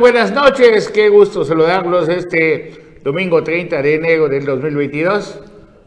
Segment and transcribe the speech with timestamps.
[0.00, 0.88] Buenas noches.
[0.88, 5.40] Qué gusto saludarlos este domingo 30 de enero del 2022.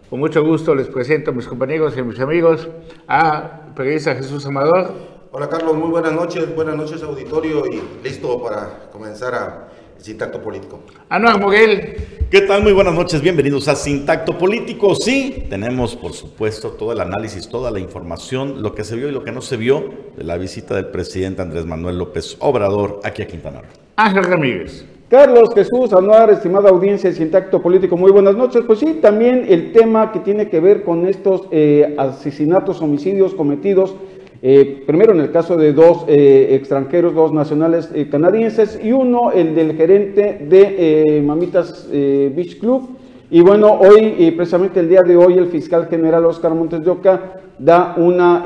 [0.10, 2.70] Con mucho gusto les presento a mis compañeros y a mis amigos,
[3.08, 4.94] a periodista Jesús Amador.
[5.32, 9.68] Hola Carlos, muy buenas noches, buenas noches auditorio y listo para comenzar a
[10.00, 10.80] Sintacto Político.
[11.10, 11.96] Anuar Moguel.
[12.30, 12.64] ¿Qué tal?
[12.64, 14.96] Muy buenas noches, bienvenidos a Sintacto Político.
[14.96, 19.12] Sí, tenemos por supuesto todo el análisis, toda la información, lo que se vio y
[19.12, 23.22] lo que no se vio de la visita del presidente Andrés Manuel López Obrador aquí
[23.22, 23.70] a Quintana Roo.
[23.96, 24.86] Ángel Ramírez.
[25.10, 28.64] Carlos Jesús Anuar, estimada audiencia de Sintacto Político, muy buenas noches.
[28.68, 33.96] Pues sí, también el tema que tiene que ver con estos eh, asesinatos, homicidios cometidos
[34.42, 39.32] eh, primero en el caso de dos eh, extranjeros, dos nacionales eh, canadienses y uno,
[39.32, 42.98] el del gerente de Mamitas Beach Club.
[43.30, 47.42] Y bueno, hoy, precisamente el día de hoy, el fiscal general Oscar Montes de Oca
[47.60, 48.44] da una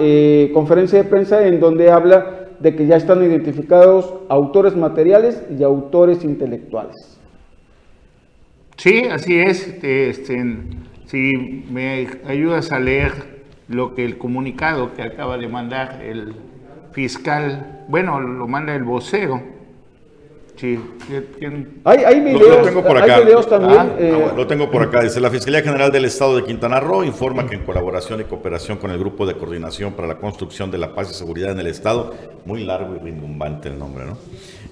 [0.54, 6.24] conferencia de prensa en donde habla de que ya están identificados autores materiales y autores
[6.24, 7.20] intelectuales.
[8.78, 9.68] Sí, así es.
[9.84, 10.44] Este,
[11.06, 13.41] si me ayudas a leer
[13.72, 16.36] lo que el comunicado que acaba de mandar el
[16.92, 19.42] fiscal, bueno, lo manda el vocero.
[20.58, 20.80] Sí,
[21.86, 23.20] Hay, videos, lo, tengo por acá.
[23.50, 23.80] también.
[23.80, 25.02] Ah, eh, lo tengo por acá.
[25.02, 28.78] Dice, la Fiscalía General del Estado de Quintana Roo informa que en colaboración y cooperación
[28.78, 31.68] con el Grupo de Coordinación para la Construcción de la Paz y Seguridad en el
[31.68, 32.14] Estado,
[32.46, 34.18] muy largo y rimbombante el nombre, ¿no?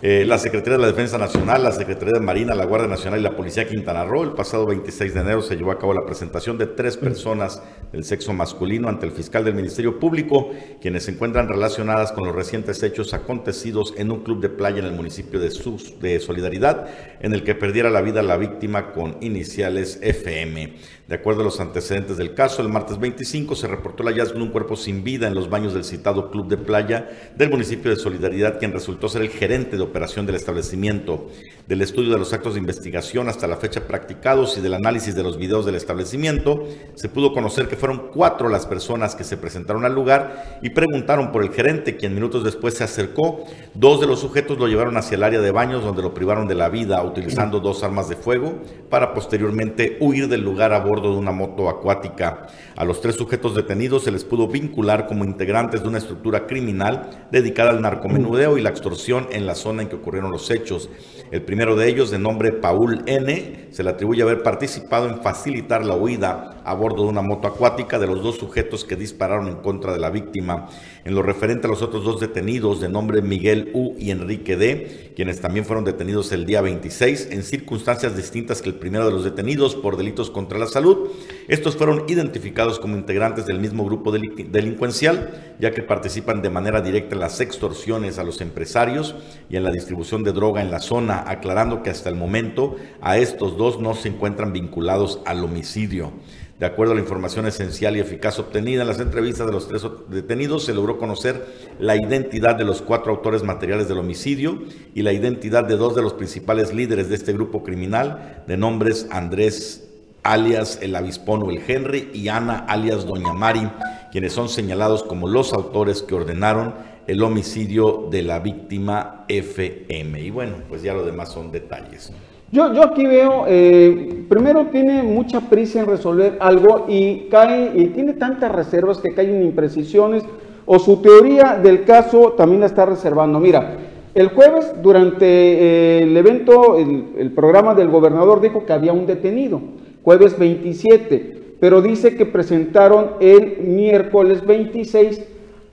[0.02, 3.24] Eh, la Secretaría de la Defensa Nacional, la Secretaría de Marina, la Guardia Nacional y
[3.24, 4.24] la Policía Quintana Roo.
[4.24, 8.06] El pasado 26 de enero se llevó a cabo la presentación de tres personas del
[8.06, 12.82] sexo masculino ante el fiscal del Ministerio Público, quienes se encuentran relacionadas con los recientes
[12.82, 16.88] hechos acontecidos en un club de playa en el municipio de, Sus, de Solidaridad,
[17.20, 20.76] en el que perdiera la vida la víctima con iniciales FM.
[21.10, 24.44] De acuerdo a los antecedentes del caso, el martes 25 se reportó el hallazgo de
[24.44, 27.98] un cuerpo sin vida en los baños del citado club de playa del municipio de
[27.98, 31.28] Solidaridad, quien resultó ser el gerente de operación del establecimiento.
[31.68, 35.24] Del estudio de los actos de investigación hasta la fecha practicados y del análisis de
[35.24, 39.86] los videos del establecimiento, se pudo conocer que fueron cuatro las personas que se presentaron
[39.86, 43.46] al lugar y preguntaron por el gerente, quien minutos después se acercó.
[43.74, 46.54] Dos de los sujetos lo llevaron hacia el área de baños donde lo privaron de
[46.54, 48.60] la vida utilizando dos armas de fuego
[48.92, 52.48] para posteriormente huir del lugar a bordo de una moto acuática.
[52.76, 57.28] A los tres sujetos detenidos se les pudo vincular como integrantes de una estructura criminal
[57.32, 60.90] dedicada al narcomenudeo y la extorsión en la zona en que ocurrieron los hechos.
[61.32, 65.86] El primero de ellos, de nombre Paul N., se le atribuye haber participado en facilitar
[65.86, 69.58] la huida a bordo de una moto acuática de los dos sujetos que dispararon en
[69.58, 70.68] contra de la víctima.
[71.06, 75.12] En lo referente a los otros dos detenidos, de nombre Miguel U y Enrique D.,
[75.16, 79.24] quienes también fueron detenidos el día 26 en circunstancias distintas que el primero de los
[79.24, 81.10] detenidos por delitos contra la salud,
[81.48, 87.16] estos fueron identificados como integrantes del mismo grupo delincuencial, ya que participan de manera directa
[87.16, 89.16] en las extorsiones a los empresarios
[89.50, 93.18] y en la distribución de droga en la zona, aclarando que hasta el momento a
[93.18, 96.12] estos dos no se encuentran vinculados al homicidio.
[96.60, 99.82] De acuerdo a la información esencial y eficaz obtenida en las entrevistas de los tres
[100.10, 101.46] detenidos, se logró conocer
[101.80, 106.02] la identidad de los cuatro autores materiales del homicidio y la identidad de dos de
[106.02, 109.86] los principales líderes de este grupo criminal, de nombres Andrés
[110.24, 113.70] alias el Avispón o el Henry, y Ana, alias Doña Mari,
[114.12, 116.76] quienes son señalados como los autores que ordenaron
[117.08, 120.22] el homicidio de la víctima FM.
[120.22, 122.12] Y bueno, pues ya lo demás son detalles.
[122.52, 128.14] Yo, aquí veo, eh, primero tiene mucha prisa en resolver algo y cae, y tiene
[128.14, 130.24] tantas reservas que caen imprecisiones,
[130.66, 133.40] o su teoría del caso también la está reservando.
[133.40, 133.78] Mira,
[134.16, 139.06] el jueves, durante eh, el evento, el, el programa del gobernador dijo que había un
[139.06, 139.62] detenido
[140.04, 145.24] jueves 27, pero dice que presentaron el miércoles 26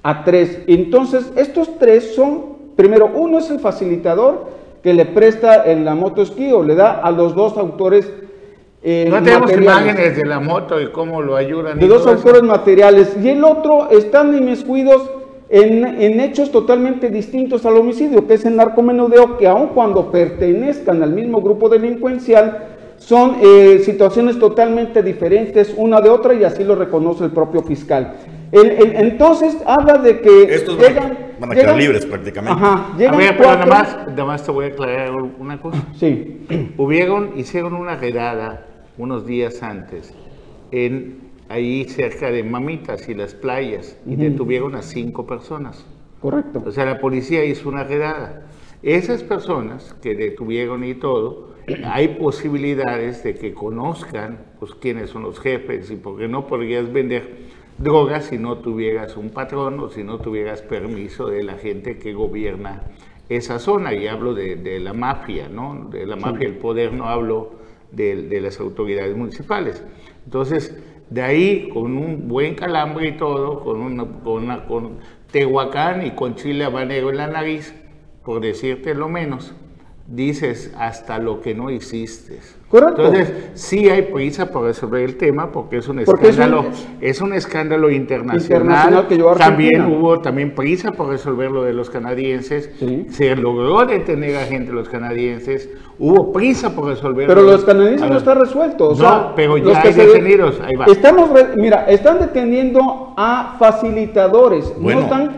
[0.03, 0.61] a tres.
[0.67, 4.56] Entonces, estos tres son, primero, uno es el facilitador
[4.87, 8.09] que le presta en la moto esquí o le da a los dos autores
[8.85, 11.81] eh, no tenemos imágenes de la moto y cómo lo ayudan.
[11.81, 13.17] De dos autores materiales.
[13.21, 15.11] Y el otro están inmiscuidos
[15.49, 21.03] en, en hechos totalmente distintos al homicidio, que es el narcomenudeo, que aun cuando pertenezcan
[21.03, 26.77] al mismo grupo delincuencial, son eh, situaciones totalmente diferentes una de otra y así lo
[26.77, 28.15] reconoce el propio fiscal.
[28.53, 32.63] Entonces habla de que Estos llegan, van a quedar libres prácticamente.
[32.63, 35.83] Ajá, llegan a ver, pero nada más, nada más te voy a aclarar una cosa.
[35.95, 36.47] Sí.
[36.77, 38.67] Hubieron, hicieron una redada
[38.99, 40.15] unos días antes
[40.71, 45.85] en ahí cerca de Mamitas y las playas y detuvieron a cinco personas.
[46.21, 46.63] Correcto.
[46.67, 48.47] O sea, la policía hizo una redada.
[48.83, 51.55] Esas personas que detuvieron y todo,
[51.85, 57.56] hay posibilidades de que conozcan pues, quiénes son los jefes y porque no podrías vender
[57.79, 62.15] drogas si no tuvieras un patrón o si no tuvieras permiso de la gente que
[62.15, 62.83] gobierna
[63.29, 65.89] esa zona y hablo de, la mafia, ¿no?
[65.91, 67.53] De la mafia del poder, no hablo
[67.91, 69.83] de, las autoridades municipales.
[70.25, 70.77] Entonces,
[71.11, 74.99] de ahí, con un buen calambre y todo, con, una, con, una, con
[75.31, 77.75] Tehuacán y con chile habanero en la nariz,
[78.25, 79.55] por decirte lo menos,
[80.07, 82.39] dices hasta lo que no hiciste.
[82.69, 83.07] Correcto.
[83.07, 86.67] Entonces, sí hay prisa por resolver el tema porque es un escándalo,
[87.01, 89.07] es un, escándalo internacional.
[89.39, 92.71] también hubo también prisa por resolver lo de los canadienses.
[93.11, 95.71] Se logró detener a gente los canadienses.
[95.99, 97.35] Hubo prisa por resolverlo.
[97.35, 98.95] Pero los canadienses no está resuelto.
[98.99, 100.61] no, pero ya hay detenidos.
[100.61, 100.87] Ahí va.
[100.87, 104.75] Estamos, mira, están deteniendo a facilitadores.
[104.79, 105.37] no están,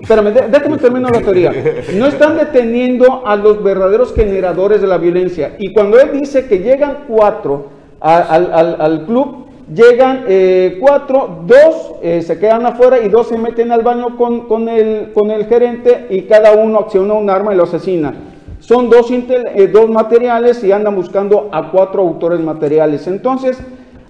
[0.00, 1.52] espérame, déjame terminar la teoría.
[1.94, 5.56] No están deteniendo a los verdaderos generadores de la violencia.
[5.58, 7.66] Y cuando él dice que llegan cuatro
[8.00, 13.82] al, club, llegan eh, cuatro, dos eh, se quedan afuera y dos se meten al
[13.82, 17.64] baño con, con, el, con el gerente y cada uno acciona un arma y lo
[17.64, 18.14] asesina.
[18.60, 23.06] Son dos, eh, dos materiales y andan buscando a cuatro autores materiales.
[23.06, 23.58] Entonces,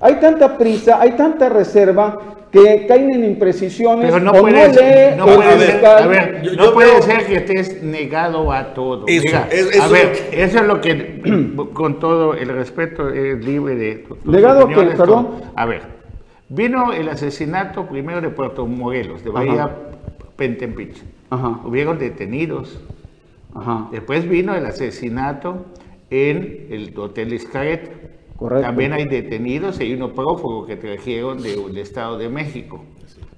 [0.01, 2.19] hay tanta prisa, hay tanta reserva
[2.51, 8.53] que caen en imprecisiones Pero no puede, no, ser, no puede ser que estés negado
[8.53, 9.05] a todo.
[9.05, 14.07] a ver, eso es lo que, con todo el respeto, es libre de...
[14.25, 15.43] ¿Negado a qué, perdón?
[15.55, 15.83] A ver,
[16.49, 19.71] vino el asesinato primero de Puerto Morelos, de Bahía
[20.37, 21.03] Pentempich.
[21.65, 22.81] Hubieron detenidos.
[23.55, 23.89] Ajá.
[23.91, 25.67] Después vino el asesinato
[26.11, 27.98] en el Hotel Iscaret
[28.39, 32.85] también hay detenidos y hay uno prófugo que trajeron del Estado de México.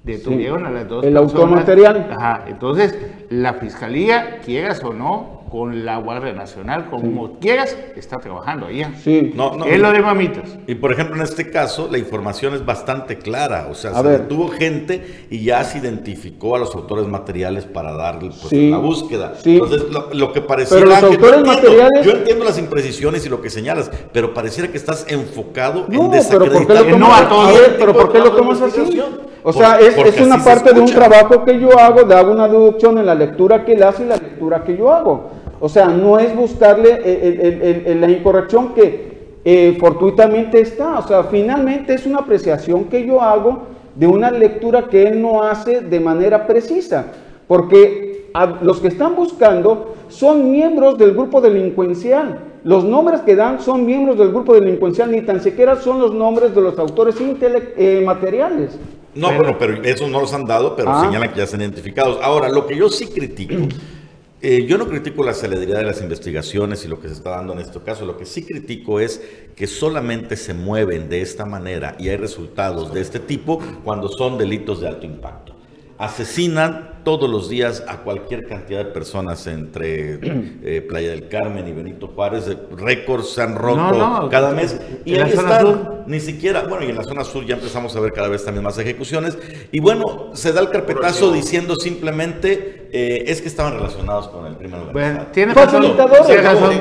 [0.02, 2.08] Detuvieron a las dos El automaterial.
[2.10, 2.44] Ajá.
[2.48, 2.98] Entonces,
[3.28, 8.92] la fiscalía, quieras o no, con la Guardia Nacional, como quieras, está trabajando allá.
[9.02, 9.32] Sí.
[9.34, 10.58] No, no, es lo de mamitas.
[10.66, 13.66] Y por ejemplo, en este caso, la información es bastante clara.
[13.68, 18.30] O sea, se detuvo gente y ya se identificó a los autores materiales para darle
[18.40, 19.34] pues, la búsqueda.
[19.44, 19.82] Entonces,
[20.12, 20.84] lo, que pareciera.
[20.84, 22.06] Pero los autores materiales.
[22.06, 26.66] Yo entiendo las imprecisiones y lo que señalas, pero pareciera que estás enfocado en desacreditar.
[26.66, 27.60] Pero ¿por qué lo no a todos.
[27.76, 29.02] pero ¿por qué lo tomas así?
[29.42, 32.46] O sea, es, es, una parte de un trabajo que yo hago, de hago una
[32.46, 35.30] deducción en la lectura que él hace y la lectura que yo hago.
[35.60, 39.10] O sea, no es buscarle la incorrección que
[39.44, 40.98] eh, fortuitamente está.
[40.98, 45.42] O sea, finalmente es una apreciación que yo hago de una lectura que él no
[45.42, 47.06] hace de manera precisa.
[47.46, 48.30] Porque
[48.62, 52.40] los que están buscando son miembros del grupo delincuencial.
[52.62, 56.54] Los nombres que dan son miembros del grupo delincuencial, ni tan siquiera son los nombres
[56.54, 58.78] de los autores eh, materiales.
[59.14, 61.00] No, bueno, pero esos no los han dado, pero ah.
[61.04, 62.18] señalan que ya están identificados.
[62.22, 63.54] Ahora, lo que yo sí critico,
[64.42, 67.52] eh, yo no critico la celeridad de las investigaciones y lo que se está dando
[67.52, 69.20] en este caso, lo que sí critico es
[69.54, 74.38] que solamente se mueven de esta manera y hay resultados de este tipo cuando son
[74.38, 75.54] delitos de alto impacto.
[75.98, 80.18] Asesinan todos los días a cualquier cantidad de personas entre
[80.64, 82.50] eh, Playa del Carmen y Benito Juárez.
[82.76, 84.80] Récords se han roto cada mes.
[85.04, 88.12] Y ahí están, ni siquiera, bueno, y en la zona sur ya empezamos a ver
[88.12, 89.38] cada vez también más ejecuciones.
[89.72, 94.56] Y bueno, se da el carpetazo diciendo simplemente eh, es que estaban relacionados con el
[94.56, 95.26] crimen organizado.
[95.32, 95.82] tiene razón,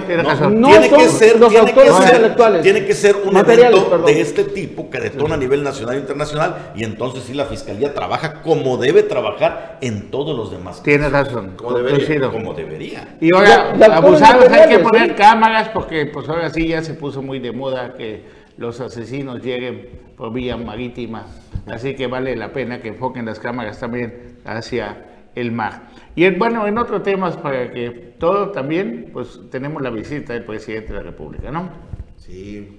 [0.08, 2.62] tiene razón, No, tiene que ser, los tiene que ser, intelectuales.
[2.64, 6.72] Tiene que ser un evento de este tipo que detona a nivel nacional e internacional
[6.76, 10.82] y entonces sí la fiscalía trabaja como debe trabajar en todos los demás.
[10.84, 11.54] Tienes razón.
[11.56, 12.30] Como debería.
[12.30, 13.18] Como debería.
[13.20, 17.40] Y ahora, abusados hay que poner cámaras porque pues ahora sí ya se puso muy
[17.40, 18.24] de moda que
[18.58, 21.26] los asesinos lleguen por vía marítima.
[21.68, 25.90] Así que vale la pena que enfoquen las cámaras también hacia el mar.
[26.16, 27.90] Y bueno, en otros temas para que
[28.20, 31.70] todo también, pues tenemos la visita del presidente de la República, ¿no?
[32.18, 32.79] Sí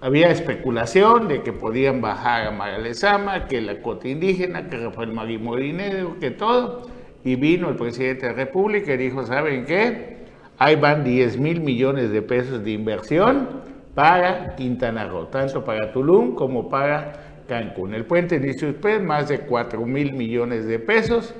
[0.00, 5.38] había especulación de que podían bajar a Magalezama, que la cuota indígena, que Rafael Marí
[5.38, 6.88] Morinero, que todo.
[7.22, 10.20] Y vino el presidente de la República y dijo, ¿saben qué?
[10.56, 13.48] Ahí van 10 mil millones de pesos de inversión
[13.94, 17.92] para Quintana Roo, tanto para Tulum como para Cancún.
[17.92, 21.34] El puente, dice usted, más de 4 mil millones de pesos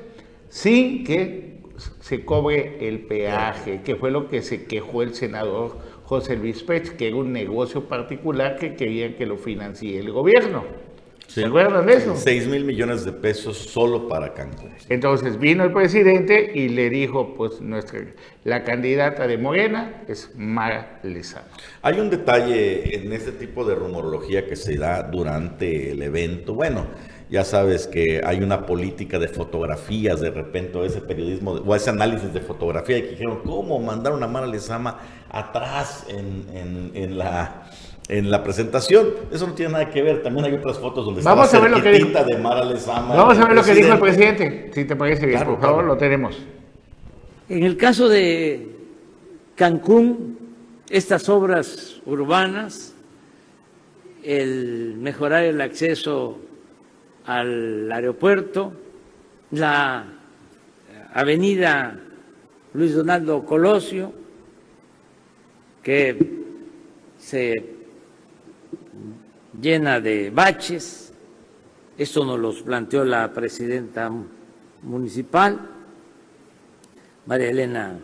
[0.49, 1.61] sin que
[2.01, 5.79] se cobre el peaje, que fue lo que se quejó el senador
[6.11, 10.65] José Luis Pech, que era un negocio particular que querían que lo financie el gobierno.
[11.29, 12.17] ¿Se acuerdan de eso?
[12.17, 14.73] 6 mil millones de pesos solo para Cancún.
[14.89, 18.01] Entonces vino el presidente y le dijo, pues nuestra,
[18.43, 21.47] la candidata de Morena es Mara Lezano.
[21.83, 26.55] Hay un detalle en este tipo de rumorología que se da durante el evento.
[26.55, 26.89] Bueno,
[27.31, 31.91] ya sabes que hay una política de fotografías de repente, o ese periodismo, o ese
[31.91, 34.99] análisis de fotografía, y que dijeron, ¿cómo mandar a Mara Lezama
[35.31, 37.71] atrás en, en, la
[38.09, 39.11] en la presentación.
[39.31, 40.23] Eso no tiene nada que ver.
[40.23, 42.25] También hay otras fotos donde Vamos está a ver lo que dijo.
[42.25, 43.15] de Mara Lezama.
[43.15, 44.71] Vamos a ver lo que dijo el presidente.
[44.75, 46.37] Si te parece bien, por favor, lo tenemos.
[47.49, 48.69] En el caso de
[49.55, 50.39] Cancún,
[50.89, 52.95] estas obras urbanas,
[54.25, 56.39] el mejorar el acceso
[57.31, 58.73] al aeropuerto,
[59.53, 60.05] la
[61.15, 61.97] avenida
[62.75, 64.13] Luis Donaldo Colosio,
[65.81, 66.43] que
[67.17, 67.77] se
[69.61, 71.13] llena de baches,
[71.97, 74.11] esto nos lo planteó la presidenta
[74.83, 75.61] municipal,
[77.27, 77.97] María Elena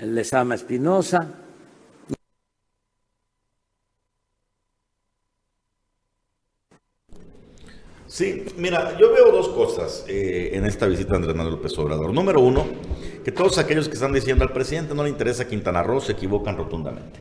[0.00, 1.20] Lezama Espinosa,
[8.20, 12.12] Sí, mira, yo veo dos cosas eh, en esta visita de Andrés Manuel López Obrador.
[12.12, 12.66] Número uno,
[13.24, 16.58] que todos aquellos que están diciendo al presidente no le interesa Quintana Roo se equivocan
[16.58, 17.18] rotundamente.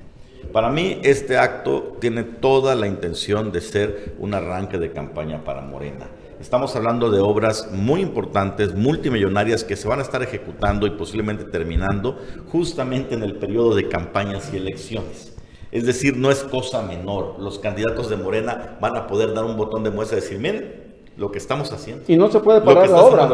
[0.51, 5.62] Para mí, este acto tiene toda la intención de ser un arranque de campaña para
[5.62, 6.10] Morena.
[6.41, 11.46] Estamos hablando de obras muy importantes, multimillonarias, que se van a estar ejecutando y posiblemente
[11.46, 15.34] terminando justamente en el periodo de campañas y elecciones.
[15.72, 17.36] Es decir, no es cosa menor.
[17.39, 20.78] Los candidatos de Morena van a poder dar un botón de muestra y decir, miren,
[21.19, 22.05] lo que estamos haciendo.
[22.07, 23.29] Y no se puede parar la obra.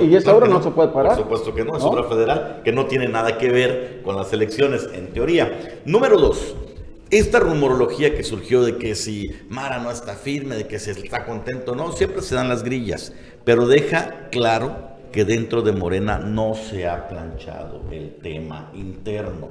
[0.00, 1.16] y, esa obra no, se puede parar.
[1.16, 4.32] Por supuesto que no, es obra federal que no tiene nada que ver con las
[4.32, 5.80] elecciones, en teoría.
[5.84, 6.54] Número dos,
[7.10, 11.26] esta rumorología que surgió de que si Mara no está firme, de que se está
[11.26, 13.12] contento, no, siempre se dan las grillas,
[13.44, 14.76] pero deja claro
[15.10, 19.48] que dentro de Morena no se ha planchado el tema interno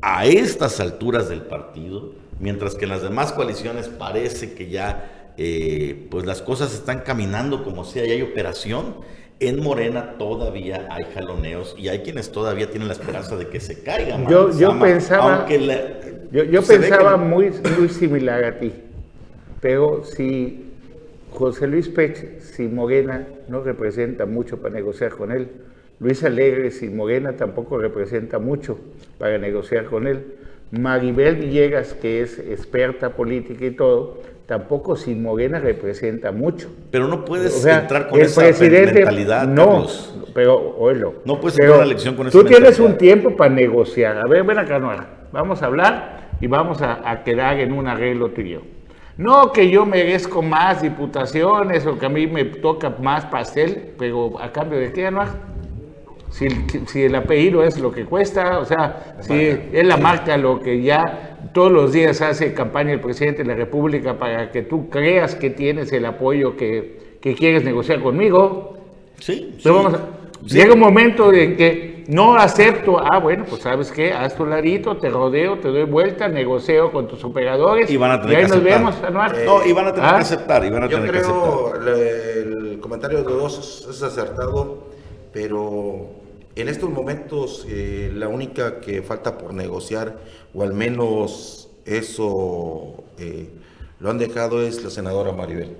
[0.00, 6.06] a estas alturas del partido, mientras que en las demás coaliciones parece que ya eh,
[6.10, 8.96] pues las cosas están caminando como sea y hay operación,
[9.40, 13.82] en Morena todavía hay jaloneos y hay quienes todavía tienen la esperanza de que se
[13.82, 14.28] caigan.
[14.28, 18.72] Yo, yo pensaba, yo, pensaba muy, muy similar a ti,
[19.60, 20.70] pero si
[21.30, 25.48] José Luis Pech, si Morena no representa mucho para negociar con él,
[25.98, 28.78] Luis Alegre sin Morena tampoco representa mucho
[29.18, 30.34] para negociar con él.
[30.72, 34.20] Maribel Villegas, que es experta política y todo,
[34.52, 36.68] tampoco sin Morena representa mucho.
[36.90, 39.48] Pero no puedes entrar con esa mentalidad.
[39.48, 39.86] No,
[40.34, 41.14] pero oílo.
[41.24, 44.18] No puedes entrar una elección con esa Tú tienes un tiempo para negociar.
[44.18, 45.08] A ver, ven acá, Nora.
[45.32, 48.60] Vamos a hablar y vamos a, quedar en un arreglo tuyo.
[49.16, 54.38] No que yo merezco más diputaciones o que a mí me toca más pastel, pero
[54.38, 55.28] a cambio de qué, Anuar?
[56.28, 56.48] si,
[56.88, 59.34] si, el apellido es lo que cuesta, o sea, si
[59.72, 63.54] es la marca lo que ya todos los días hace campaña el presidente de la
[63.54, 68.78] República para que tú creas que tienes el apoyo que, que quieres negociar conmigo.
[69.18, 69.56] Sí,
[70.44, 74.96] Llega un momento en que no acepto, ah, bueno, pues sabes qué, haz tu ladito,
[74.96, 78.48] te rodeo, te doy vuelta, negocio con tus operadores y, van a tener ahí que
[78.48, 80.18] nos vemos, no, y van a tener que ¿Ah?
[80.18, 84.88] aceptar, y van a Yo tener creo que el comentario de dos es acertado,
[85.32, 86.21] pero
[86.54, 90.18] en estos momentos eh, la única que falta por negociar,
[90.52, 93.48] o al menos eso eh,
[94.00, 95.76] lo han dejado, es la senadora Maribel.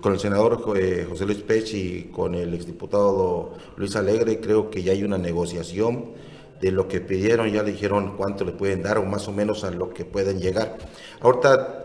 [0.00, 4.82] con el senador eh, José Luis Pech y con el exdiputado Luis Alegre creo que
[4.82, 6.12] ya hay una negociación
[6.60, 9.64] de lo que pidieron, ya le dijeron cuánto le pueden dar o más o menos
[9.64, 10.78] a lo que pueden llegar.
[11.20, 11.84] Ahorita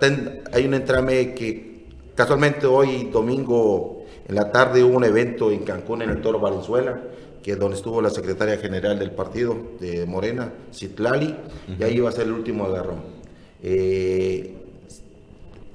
[0.51, 3.98] hay un entrame que casualmente hoy domingo
[4.29, 7.01] en la tarde hubo un evento en Cancún, en el Toro Valenzuela,
[7.41, 11.35] que donde estuvo la secretaria general del partido de Morena, Citlali,
[11.79, 13.01] y ahí iba a ser el último agarrón.
[13.63, 14.53] Eh,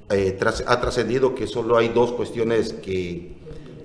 [0.08, 3.32] eh, ha trascendido que solo hay dos cuestiones que,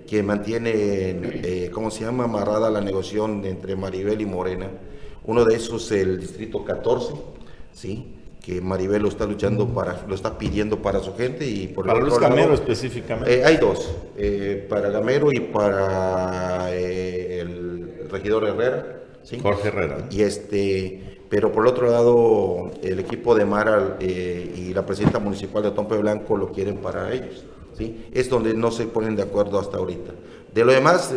[0.08, 4.70] que mantienen, eh, ¿cómo se llama?, amarrada la negociación entre Maribel y Morena.
[5.26, 7.14] Uno de esos es el distrito 14,
[7.74, 8.19] ¿sí?
[8.42, 12.00] Que Maribel lo está luchando para, lo está pidiendo para su gente y por para
[12.00, 13.40] Luis Gamero específicamente.
[13.40, 19.02] Eh, hay dos, eh, para Gamero y para eh, el regidor Herrera,
[19.42, 20.08] Jorge Herrera.
[20.10, 25.62] Y este, pero por el otro lado, el equipo de Mara y la presidenta municipal
[25.62, 27.44] de Tompe Blanco lo quieren para ellos,
[27.78, 28.06] sí.
[28.14, 30.14] Es donde no se ponen de acuerdo hasta ahorita.
[30.54, 31.14] De lo demás,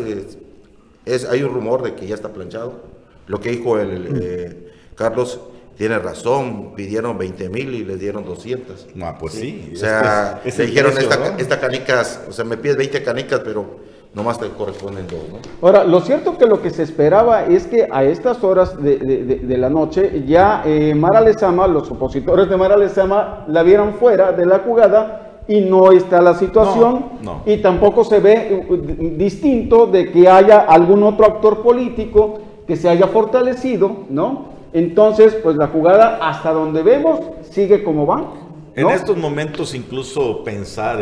[1.05, 2.91] es, hay un rumor de que ya está planchado.
[3.27, 5.39] Lo que dijo el Carlos
[5.77, 8.87] tiene razón, pidieron 20 mil y les dieron 200.
[8.95, 9.71] No, pues sí.
[9.73, 10.93] O sea, se dijeron,
[11.37, 13.65] esta, canicas, o sea, me pides 20 canicas, pero
[14.13, 15.67] nomás te corresponden dos, ¿no?
[15.67, 19.69] Ahora, lo cierto que lo que se esperaba es que a estas horas de, la
[19.69, 24.59] noche ya eh, Mara Lezama, los opositores de Mara Lezama, la vieron fuera de la
[24.59, 27.05] jugada y no está la situación
[27.45, 28.75] y tampoco se ve uh,
[29.17, 34.52] distinto de que haya algún otro actor político que se haya fortalecido, ¿no?
[34.73, 38.33] Entonces, pues la jugada hasta donde vemos sigue como va.
[38.75, 40.99] En estos momentos incluso pensar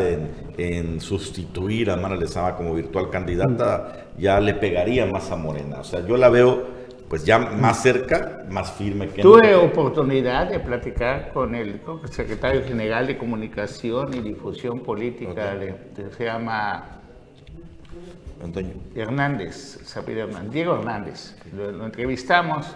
[0.58, 5.80] en, sustituir a Mara Lezama como virtual candidata ya le pegaría más a Morena.
[5.80, 10.60] O sea, yo la veo pues ya más cerca, más firme que Tuve oportunidad de
[10.60, 15.58] platicar con el, secretario general de Comunicación y Difusión Política,
[16.16, 17.02] se llama
[18.42, 18.76] Antonio.
[18.96, 21.36] Hernández, Hernández, Diego Hernández.
[21.54, 22.68] Lo, entrevistamos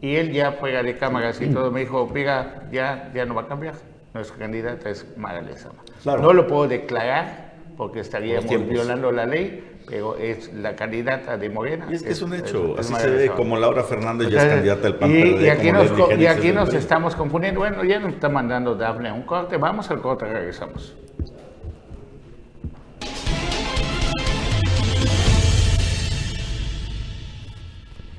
[0.00, 3.42] y él ya fuera de cámaras y todo me dijo, oiga, ya, ya no va
[3.42, 3.74] a cambiar
[4.14, 5.42] nuestra candidata es Mara
[6.04, 11.86] No lo puedo declarar porque estaríamos violando la ley, pero es la candidata de Morena.
[11.88, 14.82] Y es que es, un hecho, así se ve, como Laura Fernández ya es candidata
[14.82, 15.10] del PAN.
[15.10, 17.60] Y, y aquí, nos, y aquí nos estamos confundiendo.
[17.60, 19.56] Bueno, ya nos está mandando Dafne un corte.
[19.56, 20.96] Vamos al corte, regresamos.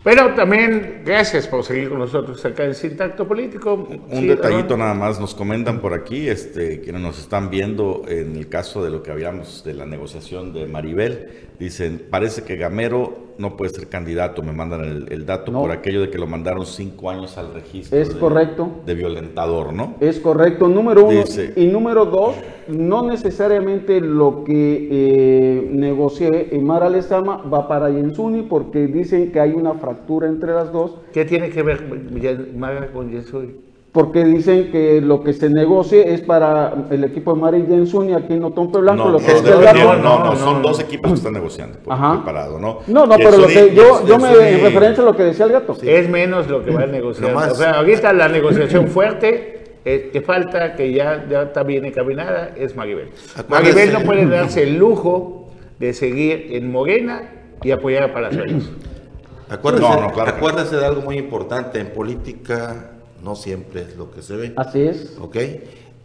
[0.04, 3.88] Pero también gracias por seguir con nosotros acá en Sintacto Político.
[4.10, 8.48] Un detallito nada más, nos comentan por aquí, este, quienes nos están viendo en el
[8.48, 13.56] caso de lo que habíamos de la negociación de Maribel, dicen, parece que Gamero no
[13.56, 17.38] puede ser candidato, me mandan el, dato por aquello de que lo mandaron cinco años
[17.38, 17.98] al registro.
[17.98, 18.70] Es correcto.
[18.86, 19.96] De violentador, ¿no?
[20.02, 21.24] Es correcto, número uno.
[21.56, 22.36] y número dos,
[22.68, 29.40] no necesariamente lo que eh, negocié en Mara Lezama va para Yensuni porque dicen que
[29.40, 30.96] hay una fractura entre las dos.
[31.14, 31.88] ¿Qué tiene que ver
[32.56, 33.69] Mara con Yensuni?
[33.92, 38.14] Porque dicen que lo que se negocie es para el equipo de Mari Jensun y
[38.14, 39.06] aquí en Otompe Blanco.
[39.06, 39.34] No, lo que
[39.84, 42.80] no, no, no, son dos equipos que están negociando por separado, ¿no?
[42.86, 45.54] No, no, pero lo que yo, yo me en referencia a lo que decía el
[45.54, 45.76] gato.
[45.82, 47.36] Es menos lo que va a negociar.
[47.36, 52.52] O sea, ahorita la negociación fuerte eh, que falta, que ya, ya está bien encaminada,
[52.56, 53.10] es Maribel.
[53.48, 57.24] Maribel no puede darse el lujo de seguir en Morena
[57.64, 58.72] y apoyar a Palazuelos.
[59.50, 64.54] Acuérdese, acuérdese de algo muy importante en política no siempre es lo que se ve.
[64.56, 65.18] Así es.
[65.20, 65.38] ¿Ok?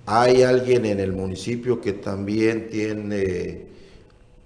[0.06, 3.66] Hay alguien en el municipio que también tiene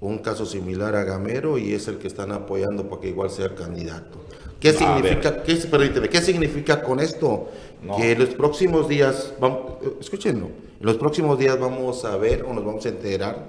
[0.00, 3.54] un caso similar a Gamero y es el que están apoyando para que igual sea
[3.54, 4.18] candidato.
[4.60, 5.58] ¿Qué significa, qué,
[6.10, 7.48] ¿qué significa con esto?
[7.96, 12.52] Que en los próximos días, vamos, escúchenlo, en los próximos días vamos a ver o
[12.52, 13.46] nos vamos a enterar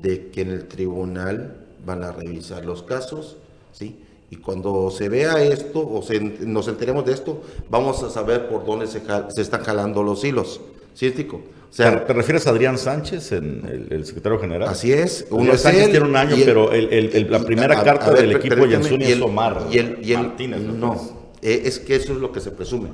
[0.00, 3.36] de que en el tribunal van a revisar los casos,
[3.72, 4.03] ¿sí?
[4.34, 6.02] Y cuando se vea esto o
[6.40, 9.00] nos enteremos de esto, vamos a saber por dónde se,
[9.40, 10.60] están jalando los hilos.
[10.92, 11.36] ¿Sí, Tico?
[11.36, 14.68] O sea, ¿Te, refieres a Adrián Sánchez, en el, secretario general?
[14.68, 15.26] Así es.
[15.30, 19.78] Uno Sánchez tiene un año, pero la primera carta del equipo Yansuni es Omar y
[19.78, 20.60] el, Martínez.
[20.62, 21.00] No,
[21.40, 22.88] eh, es que eso es lo que se presume.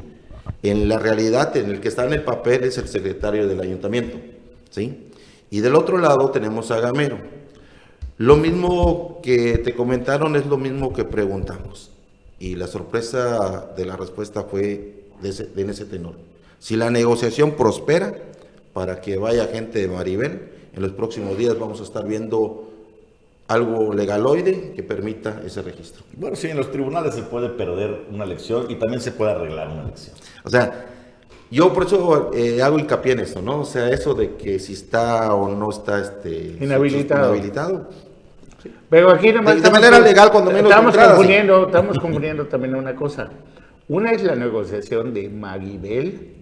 [0.63, 4.19] En la realidad, en el que está en el papel es el secretario del ayuntamiento.
[4.69, 5.09] ¿sí?
[5.49, 7.40] Y del otro lado tenemos a Gamero
[8.21, 11.91] lo mismo que te comentaron es lo mismo que preguntamos.
[12.39, 16.17] Y la sorpresa de la respuesta fue de, ese, en ese tenor.
[16.59, 18.15] Si la negociación prospera
[18.75, 22.71] para que vaya gente de Maribel, en los próximos días vamos a estar viendo
[23.49, 26.05] algo legaloide que permita ese registro.
[26.15, 29.69] Bueno, sí, en los tribunales se puede perder una elección y también se puede arreglar
[29.69, 30.15] una elección.
[30.45, 30.89] O sea,
[31.51, 33.63] yo por eso eh, hago hincapié en esto, ¿no?
[33.63, 37.35] O sea, eso de que si está o no está este, inhabilitado.
[37.35, 38.10] inhabilitado
[38.91, 40.69] pero aquí nomás de, manera legal, cuando menos.
[40.71, 43.31] Estamos componiendo, estamos componiendo también una cosa.
[43.89, 46.35] Una es la negociación de Maribel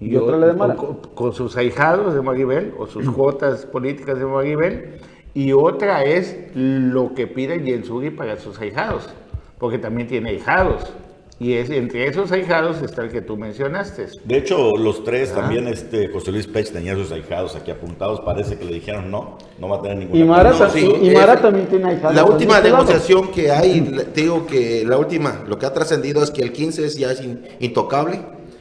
[0.00, 0.74] y, otra la de Mara.
[0.74, 5.00] Con, sus ahijados de Maribel o sus cuotas políticas de Maribel.
[5.34, 9.10] Y otra es lo que pide Yensuri para sus ahijados,
[9.58, 10.92] porque también tiene ahijados.
[11.40, 14.08] Y es, entre esos ahijados está el que tú mencionaste.
[14.24, 15.36] De hecho, los tres ah.
[15.40, 18.20] también, este José Luis Pech tenía sus ahijados aquí apuntados.
[18.20, 20.20] Parece que le dijeron no, no va a tener ninguna.
[20.20, 22.14] Y Mara, y Mara también tiene ahijados.
[22.14, 23.80] La última negociación que hay,
[24.12, 27.10] te digo que la última, lo que ha trascendido es que el 15 es, ya
[27.10, 27.22] es
[27.58, 28.20] intocable,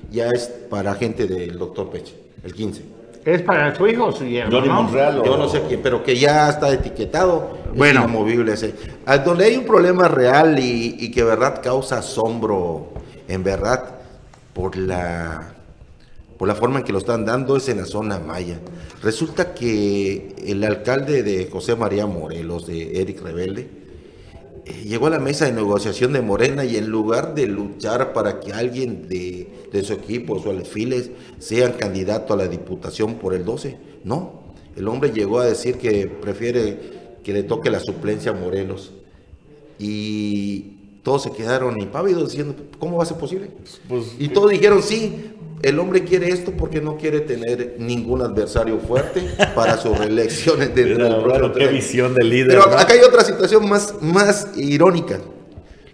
[0.10, 2.16] ya es para gente del doctor Pech,
[2.46, 2.99] el 15.
[3.26, 5.24] Es para su hijo o su yerno, ¿no?
[5.26, 7.58] Yo no sé quién, pero que ya está etiquetado.
[7.76, 8.08] Bueno.
[8.08, 8.74] movible ese.
[9.06, 12.94] Ah, donde hay un problema real y, y que verdad causa asombro,
[13.28, 13.84] en verdad,
[14.54, 15.54] por la
[16.40, 18.62] por la forma en que lo están dando es en la zona maya.
[19.04, 23.70] Resulta que el alcalde de José María Morelos, de Eric Rebelde,
[24.86, 28.54] llegó a la mesa de negociación de Morena y en lugar de luchar para que
[28.54, 29.48] alguien de,
[29.84, 34.40] su equipo, su alfiles, sean candidato a la diputación por el 12, no.
[34.76, 36.80] El hombre llegó a decir que prefiere
[37.24, 38.94] que le toque la suplencia a Morelos.
[39.78, 43.50] Y todos se quedaron impávidos diciendo, ¿cómo va a ser posible?
[43.88, 48.80] Pues, y todos dijeron, sí, el hombre quiere esto porque no quiere tener ningún adversario
[48.80, 49.22] fuerte
[49.56, 52.48] para sus reelecciones dentro del qué visión del líder.
[52.48, 55.20] Pero acá hay otra situación más, más irónica.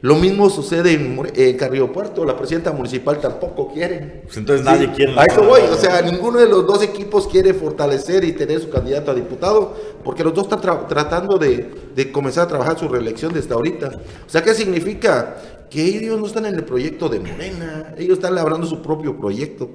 [0.01, 4.21] Lo mismo sucede en, en Carrillo Puerto, la presidenta municipal tampoco quiere.
[4.25, 5.19] Pues entonces nadie quiere.
[5.19, 8.69] A eso voy, o sea, ninguno de los dos equipos quiere fortalecer y tener su
[8.69, 13.33] candidato a diputado, porque los dos están tratando de, de, comenzar a trabajar su reelección
[13.33, 13.99] desde ahorita.
[14.27, 15.37] O sea, ¿qué significa?
[15.69, 19.69] Que ellos no están en el proyecto de Morena, ellos están labrando su propio proyecto.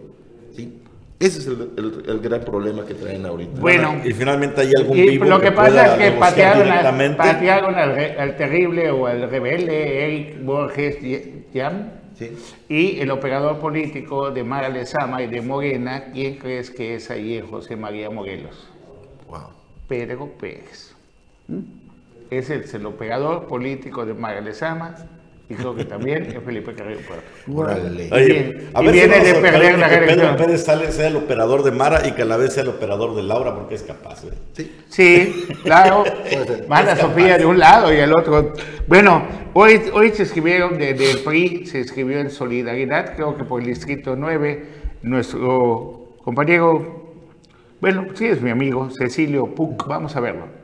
[0.55, 0.81] ¿sí?
[1.20, 3.61] Ese es el, gran problema que traen ahorita.
[3.61, 9.07] Bueno, y finalmente hay algún vivo Lo que, pasa es que patearon, al, terrible o
[9.07, 10.96] al rebelde Eric Borges
[11.53, 11.90] Yam
[12.70, 17.42] y el operador político de Mara Lezama y de Morena, ¿quién crees que es ahí
[17.50, 18.68] José María Morelos?
[19.29, 19.50] Wow.
[19.88, 20.94] Pedro Pérez.
[21.48, 21.61] ¿Mm?
[22.31, 24.94] Ese es el operador político de Mara Lezama
[25.51, 27.73] y creo que también es Felipe Carrillo Puerto.
[28.73, 32.07] a ver viene de perder la que Pedro Pérez sale, sea el operador de Mara
[32.07, 34.23] y que a la vez sea el operador de Laura porque es capaz.
[34.25, 34.31] ¿eh?
[34.53, 34.73] Sí.
[34.89, 36.05] sí, claro.
[36.69, 38.55] Manda Sofía de un lado y el otro.
[38.87, 43.61] Bueno, hoy, hoy se escribieron de, de PRI, se escribió en solidaridad, creo que por
[43.61, 44.65] el Distrito 9,
[45.03, 47.13] nuestro compañero,
[47.81, 50.60] bueno, sí es mi amigo, Cecilio Puc, vamos a verlo.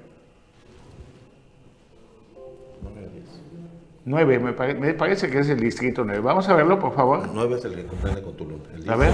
[4.06, 4.52] 9, me,
[4.94, 6.20] parece que es el distrito 9.
[6.20, 7.28] Vamos a verlo, por favor.
[7.34, 8.60] 9 es el que comprende con Tulum.
[8.86, 9.10] a ver.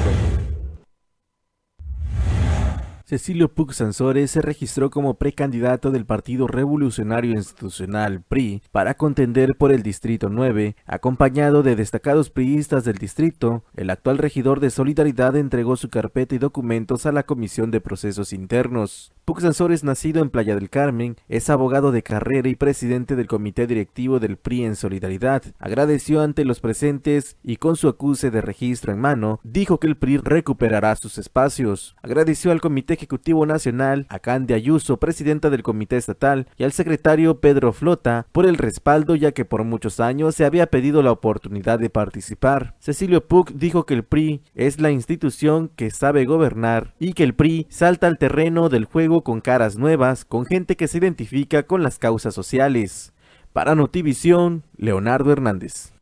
[3.12, 9.70] Cecilio Puc Sansores se registró como precandidato del Partido Revolucionario Institucional PRI para contender por
[9.70, 13.64] el Distrito 9, acompañado de destacados priistas del distrito.
[13.77, 18.33] El actual regidor de Solidaridad entregó su carpeta y documentos a la Comisión de Procesos
[18.33, 19.12] Internos.
[19.27, 23.66] Puc Sansores, nacido en Playa del Carmen, es abogado de carrera y presidente del comité
[23.66, 25.42] directivo del PRI en Solidaridad.
[25.59, 29.96] Agradeció ante los presentes y con su acuse de registro en mano, dijo que el
[29.96, 31.94] PRI recuperará sus espacios.
[32.03, 37.41] Agradeció al Comité Ejecutivo Nacional, a Candy Ayuso, presidenta del Comité Estatal, y al secretario
[37.41, 41.81] Pedro Flota por el respaldo ya que por muchos años se había pedido la oportunidad
[41.81, 42.77] de participar.
[42.79, 47.35] Cecilio Puc dijo que el PRI es la institución que sabe gobernar y que el
[47.35, 51.83] PRI salta al terreno del juego con caras nuevas, con gente que se identifica con
[51.83, 53.12] las causas sociales.
[53.53, 55.93] Para Notivisión, Leonardo Hernández.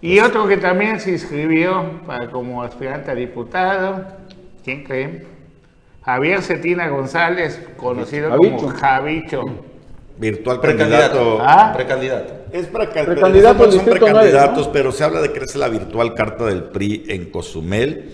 [0.00, 4.06] Y otro que también se inscribió para como aspirante a diputado,
[4.64, 5.33] ¿quién cree?
[6.04, 9.42] Javier Cetina González, conocido como Javicho.
[10.18, 11.38] Virtual precandidato.
[11.40, 11.72] ¿Ah?
[11.74, 12.44] Precandidato.
[12.52, 13.72] Es precandidato.
[13.72, 18.12] Son precandidatos, pero se habla de que es la virtual carta del PRI en Cozumel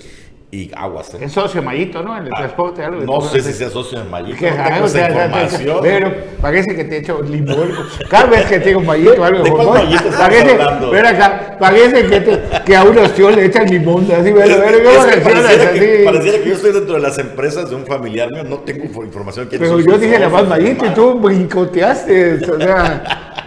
[0.52, 1.14] y aguas.
[1.14, 2.16] Es socio Mayito, ¿no?
[2.16, 3.02] En el ah, transporte, algo.
[3.02, 4.44] No sé si sea socio en Mayito.
[4.44, 5.78] No tengo esa información.
[5.80, 7.72] Pero parece que te echo limón.
[8.08, 9.44] Cada vez que tengo Mayito algo.
[9.44, 10.58] ¿De estás parece?
[10.90, 14.04] Pero acá, parece que, te, que a unos tíos le echan limón.
[14.10, 17.70] Así, pero, pero, es, que pareciera, que, pareciera que yo estoy dentro de las empresas
[17.70, 18.42] de un familiar mío.
[18.42, 19.46] No tengo información.
[19.50, 22.34] Pero yo dije la más Mayito y tú brincoteaste.
[22.34, 23.46] O sea.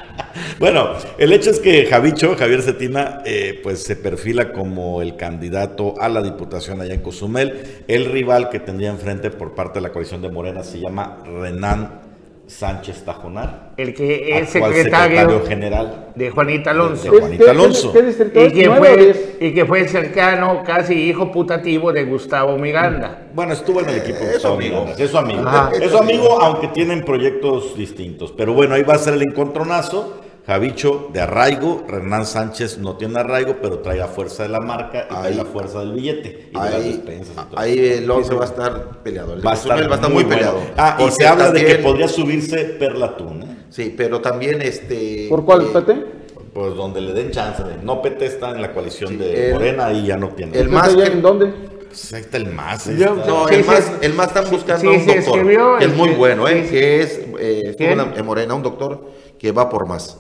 [0.60, 5.96] Bueno, el hecho es que Javicho, Javier Cetina, eh, pues se perfila como el candidato
[6.00, 7.84] a la diputación allá en Cozumel.
[7.88, 12.02] El rival que tendría enfrente por parte de la coalición de Morena se llama Renan
[12.46, 13.72] Sánchez Tajonar.
[13.78, 17.12] El que es secretario, general de Juanita Alonso.
[17.12, 17.94] De Juanita Alonso.
[17.96, 23.28] y, que fue, y que fue cercano, casi hijo putativo de Gustavo Miranda.
[23.34, 24.94] Bueno, estuvo en el equipo de Gustavo Miranda.
[24.98, 25.44] Es su amigo.
[25.82, 28.32] Es su amigo, aunque tienen proyectos distintos.
[28.32, 30.23] Pero bueno, ahí va a ser el encontronazo.
[30.46, 35.08] Javicho de arraigo, Renan Sánchez no tiene arraigo, pero trae la fuerza de la marca
[35.10, 38.48] y trae la fuerza del billete y ahí, de las Ahí el 11 va a
[38.48, 39.42] estar peleado.
[39.42, 40.60] va, a estar, muy, peleado.
[40.76, 43.44] Ah, y se habla de que podría subirse Perlatún.
[43.44, 43.58] ¿eh?
[43.70, 45.28] Sí, pero también este.
[45.30, 46.06] ¿Por cuál, PT?
[46.54, 47.64] Pues donde le den chance.
[47.82, 50.60] No, PT está en la coalición de Morena y ya no tiene.
[50.60, 51.54] ¿El más en dónde?
[51.88, 52.88] Pues ahí está el más.
[52.88, 55.80] no, el, más el más están buscando un doctor.
[55.80, 56.68] que es muy bueno, ¿eh?
[56.70, 60.18] que es eh, en Morena, un doctor que va por más.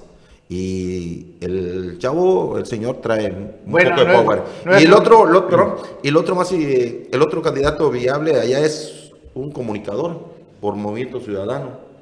[0.49, 4.43] Y el chavo, el señor trae un poco de power.
[4.79, 9.51] y el otro, el otro, el otro más, el otro candidato viable allá es un
[9.51, 10.19] comunicador
[10.59, 11.93] por Movimiento Ciudadano.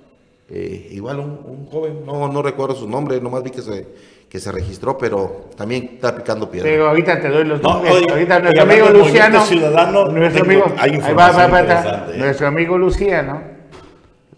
[0.50, 3.88] Eh, igual un, joven, no, no recuerdo su nombre, nomás vi que se,
[4.28, 6.70] que se registró, pero también está picando piedra.
[6.70, 8.04] Pero ahorita te doy los nombres.
[8.10, 9.46] ahorita nuestro amigo Luciano.
[9.46, 13.42] Ciudadano, nuestro amigo, ahí va, va, va, nuestro amigo Luciano,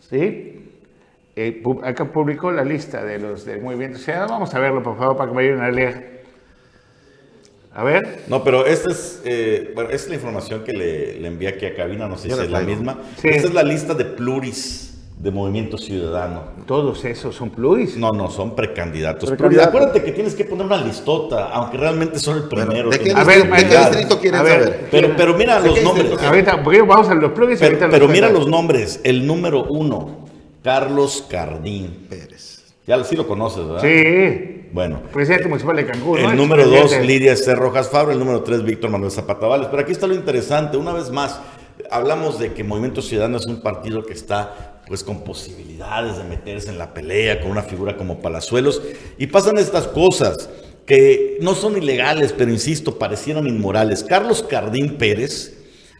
[0.08, 0.53] ¿sí?
[1.36, 4.34] Eh, acá publicó la lista de los del movimiento ciudadano.
[4.34, 6.24] Vamos a verlo, por favor, para que me ayuden a leer.
[7.76, 8.24] A ver.
[8.28, 11.66] No, pero esta es, eh, bueno, esta es la información que le, le envié aquí
[11.66, 13.00] a cabina, no sé si es la misma.
[13.24, 16.44] Esta es la lista de pluris de Movimiento Ciudadano.
[16.68, 17.96] ¿Todos esos son pluris?
[17.98, 19.30] No, no, son precandidatos.
[19.30, 19.70] Precandidato.
[19.70, 22.90] Acuérdate que tienes que poner una listota, aunque realmente son el primero.
[22.90, 24.88] ¿De qué, distrito, quieren saber?
[24.92, 26.12] Pero, pero mira los nombres.
[26.22, 27.58] Ahorita, vamos a los pluris.
[27.60, 29.00] Pero, pero mira los nombres.
[29.04, 30.23] El número uno,
[30.64, 32.74] Carlos Cardín Pérez.
[32.88, 33.82] Ya sí lo conoces, ¿verdad?
[33.82, 34.70] Sí.
[34.72, 35.02] Bueno.
[35.14, 36.20] Presidente municipal de Cancún.
[36.20, 37.54] El número dos, Lidia C.
[37.56, 38.12] Rojas Fabro.
[38.12, 39.68] El número tres, Víctor Manuel Zapata Valles.
[39.68, 40.78] Pero aquí está lo interesante.
[40.78, 41.40] Una vez más,
[41.92, 46.70] hablamos de que Movimiento Ciudadano es un partido que está pues con posibilidades de meterse
[46.70, 48.82] en la pelea con una figura como Palazuelos
[49.18, 50.50] y pasan estas cosas
[50.86, 54.04] que no son ilegales, pero insisto, parecieran inmorales.
[54.04, 55.58] Carlos Cardín Pérez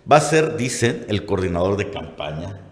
[0.10, 2.63] va a ser, dicen, el coordinador de campaña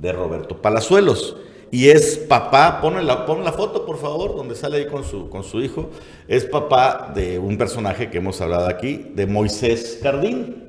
[0.00, 1.36] de Roberto Palazuelos.
[1.70, 5.44] Y es papá, pon la, la foto por favor, donde sale ahí con su, con
[5.44, 5.90] su hijo.
[6.26, 10.68] Es papá de un personaje que hemos hablado aquí, de Moisés Cardín,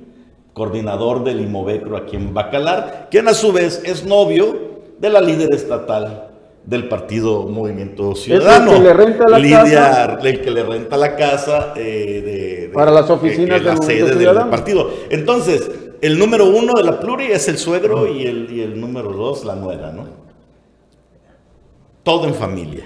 [0.52, 5.54] coordinador del Imovecro aquí en Bacalar, quien a su vez es novio de la líder
[5.54, 6.30] estatal
[6.64, 8.72] del partido Movimiento Ciudadano.
[8.72, 10.18] el que le renta la casa.
[10.22, 14.36] El que le renta la casa eh, de, para las oficinas de, la sede del
[14.50, 14.90] partido.
[15.08, 19.12] Entonces, el número uno de la pluri es el suegro y el, y el número
[19.12, 20.08] dos la nuera, ¿no?
[22.02, 22.84] Todo en familia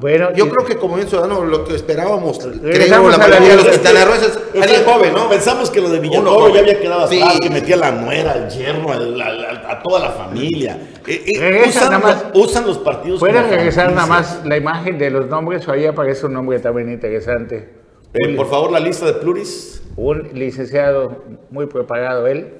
[0.00, 3.68] bueno, yo creo que como bien ciudadano lo que esperábamos, creo la mayoría de los
[3.68, 5.28] quintanarroenses es alguien joven, ¿no?
[5.28, 8.92] Pensamos que lo de Villatoro ya había quedado atrás, que metía la nuera, al yerno,
[8.92, 10.78] a toda la familia.
[11.06, 13.18] Eh, eh, usan, más, usan, los partidos.
[13.18, 16.92] ¿Pueden regresar nada más la imagen de los nombres o ahí aparece un nombre también
[16.92, 17.68] interesante?
[18.14, 19.82] Eh, por favor, la lista de pluris.
[19.98, 22.52] Un licenciado muy preparado, él.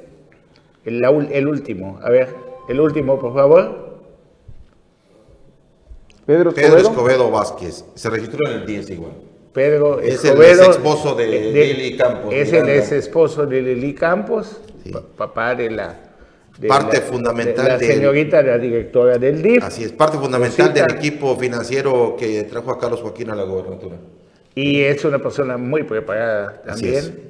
[0.84, 2.34] El, el último, a ver,
[2.68, 4.00] el último, por favor.
[6.26, 7.30] Pedro Escobedo.
[7.30, 7.84] Vázquez.
[7.94, 9.12] Se registró en el 10 igual.
[9.52, 12.34] Pedro es el ex esposo de, Lili Campos.
[12.34, 14.60] Es el ex esposo de Lili Campos,
[15.16, 15.96] papá de la.
[16.66, 19.62] parte fundamental de la señorita, la directora del DIF.
[19.62, 23.96] Así es, parte fundamental del equipo financiero que trajo a Carlos Joaquín a la gobernatura.
[24.58, 27.28] Y es una persona muy preparada también.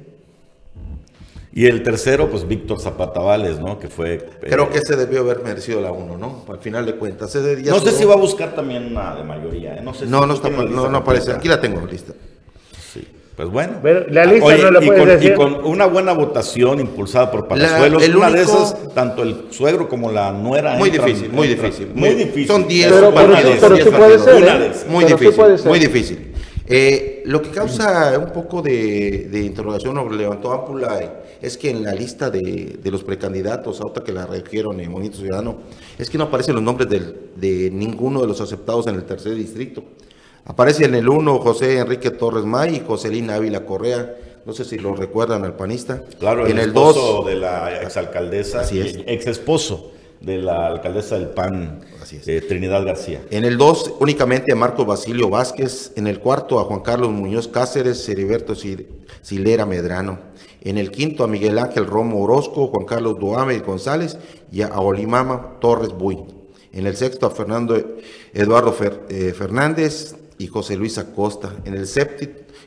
[1.52, 3.78] Y el tercero, pues Víctor Zapata Vales, ¿no?
[3.78, 4.30] Que fue...
[4.40, 6.46] Creo eh, que ese debió haber merecido la uno, ¿no?
[6.50, 7.34] Al final de cuentas.
[7.34, 9.80] no sé si va a buscar también una de mayoría, ¿eh?
[9.82, 11.32] No sé No, no, está, no, no aparece.
[11.32, 12.14] Aquí la tengo lista.
[12.94, 13.74] Sí, pues bueno.
[13.82, 15.32] la lista no la y, con, decir.
[15.32, 20.10] y con una buena votación impulsada por Palazuelos, una de esas, tanto el suegro como
[20.10, 20.76] la nuera...
[20.76, 21.90] Muy difícil, muy difícil.
[21.94, 22.46] Muy, difícil.
[22.46, 24.72] Son 10 pero, pero, sí puede ser, ¿eh?
[24.88, 26.37] Muy difícil, muy difícil.
[26.70, 31.94] Eh, lo que causa un poco de, interrogación o levantó ámpula es que en la
[31.94, 35.56] lista de, los precandidatos, ahorita que la registraron en Movimiento Ciudadano,
[35.98, 39.82] es que no aparecen los nombres de ninguno de los aceptados en el tercer distrito.
[40.44, 44.16] Aparece en el uno José Enrique Torres May y Joselina Ávila Correa.
[44.44, 46.04] No sé si lo recuerdan al panista.
[46.18, 48.98] Claro, en el esposo de la exalcaldesa, así es.
[49.06, 51.80] ex esposo de la alcaldesa del PAN,
[52.26, 53.22] eh, Trinidad García.
[53.30, 57.48] En el 2 únicamente a Marco Basilio Vázquez, en el cuarto a Juan Carlos Muñoz
[57.48, 58.54] Cáceres, Heriberto
[59.22, 60.18] Silera Medrano,
[60.60, 64.18] en el quinto a Miguel Ángel Romo Orozco, Juan Carlos Duame González
[64.50, 66.18] y a Olimama Torres Buy.
[66.72, 67.80] En el sexto a Fernando
[68.34, 68.76] Eduardo
[69.08, 71.54] eh, Fernández y José Luis Acosta.
[71.64, 71.88] En el,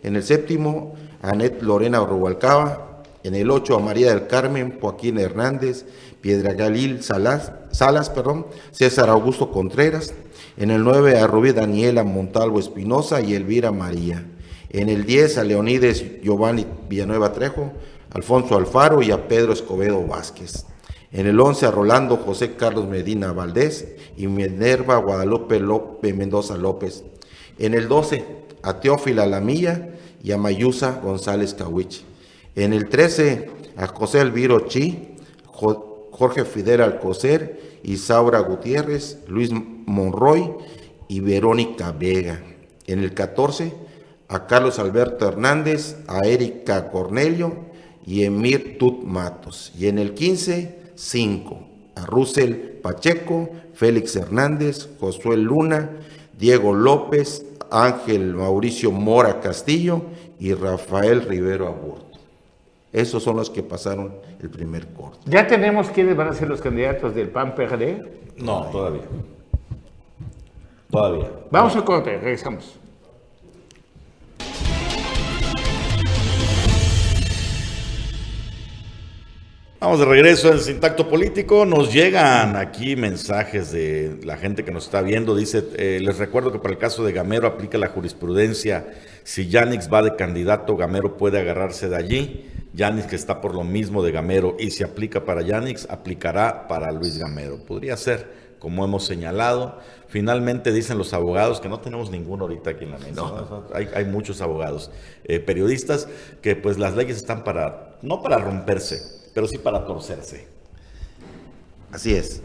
[0.04, 3.04] en el séptimo a Anet Lorena Rubalcaba.
[3.24, 5.86] En el ocho a María del Carmen Joaquín Hernández.
[6.22, 10.14] Piedra Galil Salas, Salas, perdón, César Augusto Contreras.
[10.58, 14.26] En el 9 a Rubí Daniela Montalvo Espinosa y Elvira María.
[14.70, 17.72] En el 10 a Leonides Giovanni Villanueva Trejo,
[18.12, 20.66] Alfonso Alfaro y a Pedro Escobedo Vázquez.
[21.12, 27.04] En el 11 a Rolando José Carlos Medina Valdés y Minerva Guadalupe López Mendoza López.
[27.58, 28.26] En el 12
[28.62, 29.90] a Teófila Lamilla
[30.24, 32.04] y a Mayusa González Cahuich.
[32.56, 35.16] En el 13 a José Elviro Chi,
[36.12, 40.52] Jorge Fidel Alcocer, Isaura Gutiérrez, Luis Monroy
[41.08, 42.44] y Verónica Vega.
[42.88, 43.74] En el 14,
[44.28, 47.54] a Carlos Alberto Hernández, a Erika Cornelio
[48.06, 49.72] y Emir Tut Matos.
[49.78, 55.92] Y en el 15, 5, a Russell Pacheco, Félix Hernández, Josué Luna,
[56.38, 60.04] Diego López, Ángel Mauricio Mora Castillo
[60.40, 62.20] y Rafael Rivero Aburto.
[62.92, 65.20] Esos son los que pasaron el primer corte.
[65.26, 68.22] ¿Ya tenemos quiénes van a ser los candidatos del PAN-PRD?
[68.38, 69.04] No, todavía.
[70.90, 71.30] Todavía.
[71.52, 72.78] Vamos al corte, regresamos.
[79.80, 81.66] Vamos de regreso en Sintacto Político.
[81.66, 85.36] Nos llegan aquí mensajes de la gente que nos está viendo.
[85.36, 88.86] Dice, eh, les recuerdo que para el caso de Gamero aplica la jurisprudencia.
[89.24, 92.51] Si Yanix va de candidato, Gamero puede agarrarse de allí.
[92.74, 96.92] Yanix que está por lo mismo de Gamero y si aplica para Yanix, aplicará para
[96.92, 97.58] Luis Gamero.
[97.58, 99.80] Podría ser, como hemos señalado.
[100.08, 103.24] Finalmente dicen los abogados, que no tenemos ninguno ahorita aquí en la mesa,
[103.74, 104.92] hay, muchos abogados,
[105.24, 106.08] eh, periodistas,
[106.42, 109.02] que pues las leyes están para, no para romperse,
[109.34, 110.48] pero sí para torcerse.
[111.92, 112.42] Así es.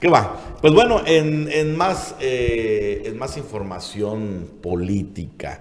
[0.00, 0.36] ¿Qué va?
[0.60, 5.60] Pues bueno, en, más, eh, en más información política,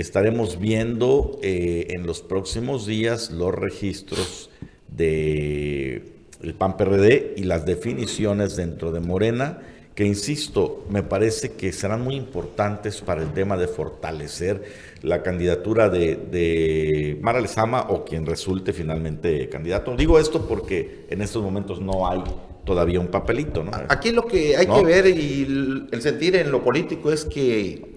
[0.00, 4.50] estaremos viendo eh, en los próximos días los registros
[4.88, 6.02] de
[6.42, 9.58] el PAN PRD y las definiciones dentro de Morena,
[9.94, 14.62] que insisto, me parece que serán muy importantes para el tema de fortalecer
[15.02, 19.94] la candidatura de, de Mara Lezama o quien resulte finalmente candidato.
[19.96, 22.22] Digo esto porque en estos momentos no hay
[22.64, 23.72] todavía un papelito, ¿no?
[23.88, 27.89] Aquí lo que hay que ver y el sentir en lo político es que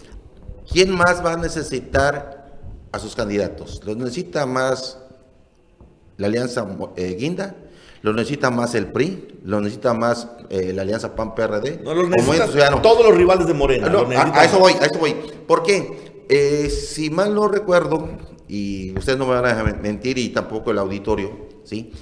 [0.74, 2.52] ¿quién más va a necesitar
[2.92, 3.82] a sus candidatos?
[3.86, 4.98] ¿Los necesita más
[6.18, 7.56] la alianza eh, Guinda?
[8.04, 11.80] lo necesita más el PRI, lo necesita más eh, la Alianza PAN-PRD.
[11.84, 13.88] No, lo necesitan todos los rivales de Morena.
[13.88, 15.16] a, eso voy, a eso voy.
[15.48, 16.26] ¿Por qué?
[16.28, 18.10] Eh, si mal no recuerdo,
[18.48, 21.32] y ustedes no me van a mentir y tampoco el auditorio,
[21.64, 21.94] ¿sí?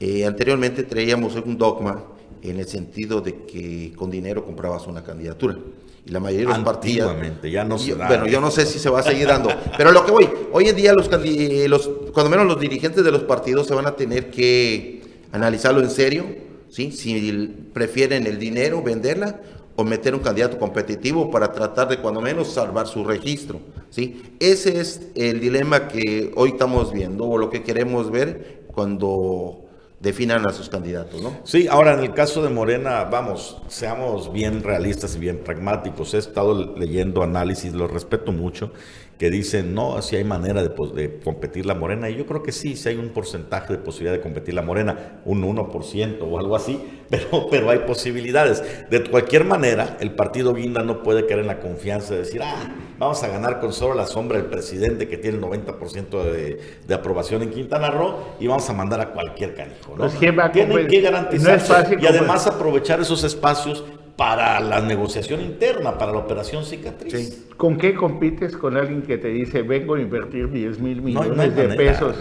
[0.00, 2.02] Eh, anteriormente traíamos un dogma
[2.40, 5.58] en el sentido de que con dinero comprabas una candidatura.
[6.04, 7.14] Y la mayoría de los partidos.
[7.42, 9.50] ya no se Bueno, yo no sé si se va a seguir dando.
[9.76, 13.22] pero lo que voy, hoy en día los, los, cuando menos los dirigentes de los
[13.22, 16.24] partidos se van a tener que analizarlo en serio,
[16.68, 16.90] ¿sí?
[16.90, 19.40] si prefieren el dinero, venderla,
[19.76, 23.60] o meter un candidato competitivo para tratar de cuando menos salvar su registro.
[23.90, 24.22] ¿sí?
[24.38, 29.61] Ese es el dilema que hoy estamos viendo o lo que queremos ver cuando
[30.02, 31.38] definan a sus candidatos, ¿no?
[31.44, 36.12] Sí, ahora en el caso de Morena, vamos, seamos bien realistas y bien pragmáticos.
[36.14, 38.72] He estado leyendo análisis, lo respeto mucho,
[39.18, 42.10] que dicen, no, si hay manera de, de, competir la morena.
[42.10, 45.20] Y yo creo que sí, si hay un porcentaje de posibilidad de competir la morena,
[45.24, 48.62] un 1% o algo así, pero, pero hay posibilidades.
[48.90, 52.74] De cualquier manera, el partido Guinda no puede caer en la confianza de decir, ah,
[52.98, 56.94] vamos a ganar con solo la sombra del presidente que tiene el 90% de, de,
[56.94, 59.96] aprobación en Quintana Roo y vamos a mandar a cualquier canijo.
[59.96, 60.08] ¿no?
[60.08, 63.84] Pues, Tienen que garantizar y además aprovechar esos espacios
[64.16, 67.46] para la negociación interna, para la operación cicatriz.
[67.56, 71.68] ¿Con qué compites con alguien que te dice, vengo a invertir 10 mil millones de
[71.68, 72.16] pesos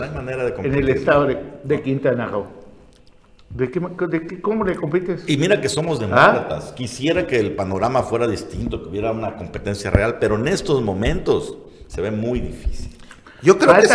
[0.64, 1.28] en el estado
[1.64, 2.48] de, Quintana Roo?
[3.50, 5.28] ¿De qué, ¿Cómo le compites?
[5.28, 6.02] Y mira que somos ¿Ah?
[6.02, 6.72] demócratas.
[6.72, 11.58] Quisiera que el panorama fuera distinto, que hubiera una competencia real, pero en estos momentos
[11.88, 12.96] se ve muy difícil.
[13.42, 13.88] Yo creo, que,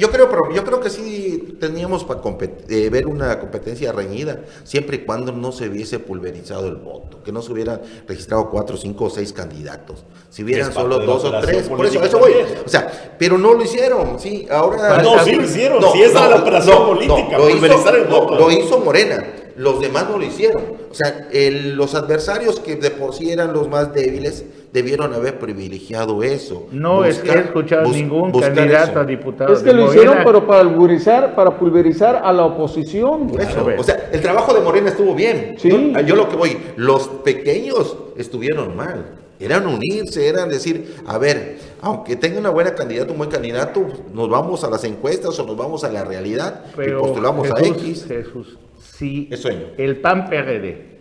[0.00, 2.22] yo, creo, pero yo creo que sí teníamos para
[2.68, 7.30] eh, ver una competencia reñida, siempre y cuando no se hubiese pulverizado el voto, que
[7.30, 11.68] no se hubieran registrado cuatro, cinco o seis candidatos, si hubieran solo dos o tres,
[11.68, 12.32] por eso, eso voy.
[12.64, 15.02] O sea, pero no lo hicieron, sí, ahora...
[15.02, 18.38] No, sí lo hicieron, no, sí esa la operación política, lo pulverizar el voto.
[18.38, 19.22] Lo hizo Morena,
[19.56, 20.62] los demás no lo hicieron.
[20.90, 26.24] O sea, los adversarios que de por sí eran los más débiles, debieron haber privilegiado
[26.24, 26.66] eso.
[26.72, 29.52] No es que he escuchado ningún candidato a diputado.
[29.52, 33.30] Es que lo hicieron, pero para pulverizar, para pulverizar a la oposición.
[33.78, 35.54] o sea, el trabajo de Morena estuvo bien.
[35.58, 35.92] Sí.
[36.04, 39.20] Yo, lo que voy, los pequeños estuvieron mal.
[39.38, 44.28] Eran unirse, eran decir, a ver, aunque tenga una buena candidata, un buen candidato, nos
[44.28, 48.06] vamos a las encuestas o nos vamos a la realidad y postulamos a X.
[48.08, 49.28] Jesús, sí,
[49.76, 50.93] el PAN PRD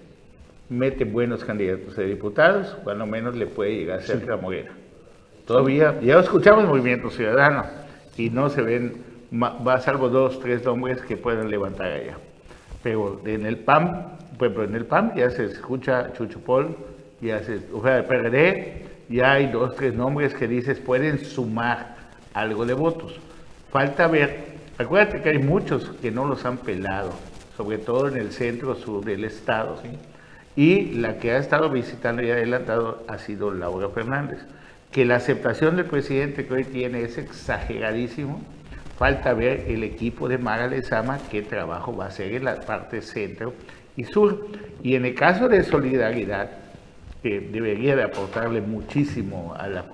[0.74, 4.72] mete buenos candidatos a diputados, cuando menos le puede llegar cerca a Morena.
[5.46, 7.66] Todavía, ya escuchamos Movimiento Ciudadano
[8.18, 12.18] y no se ven, va salvo dos, tres nombres que puedan levantar allá.
[12.82, 16.76] Pero en el PAM, pues en el PAM ya se escucha Chuchupol,
[17.22, 21.98] ya se, o sea, el PRD, ya hay dos, tres nombres que dices pueden sumar
[22.34, 23.20] algo de votos.
[23.72, 27.12] Falta ver, acuérdate que hay muchos que no los han pelado,
[27.58, 29.90] sobre todo en el centro sur del estado, ¿sí?
[30.56, 34.40] Y la que ha estado visitando y adelantado ha sido Laura Fernández.
[34.92, 38.42] Que la aceptación del presidente que hoy tiene es exageradísimo.
[38.98, 43.02] Falta ver el equipo de Mara Lezama qué trabajo va a hacer en la parte
[43.02, 43.54] centro
[43.96, 44.48] y sur.
[44.84, 46.52] Y en el caso de solidaridad,
[47.24, 49.86] que debería de aportarle muchísimo a la,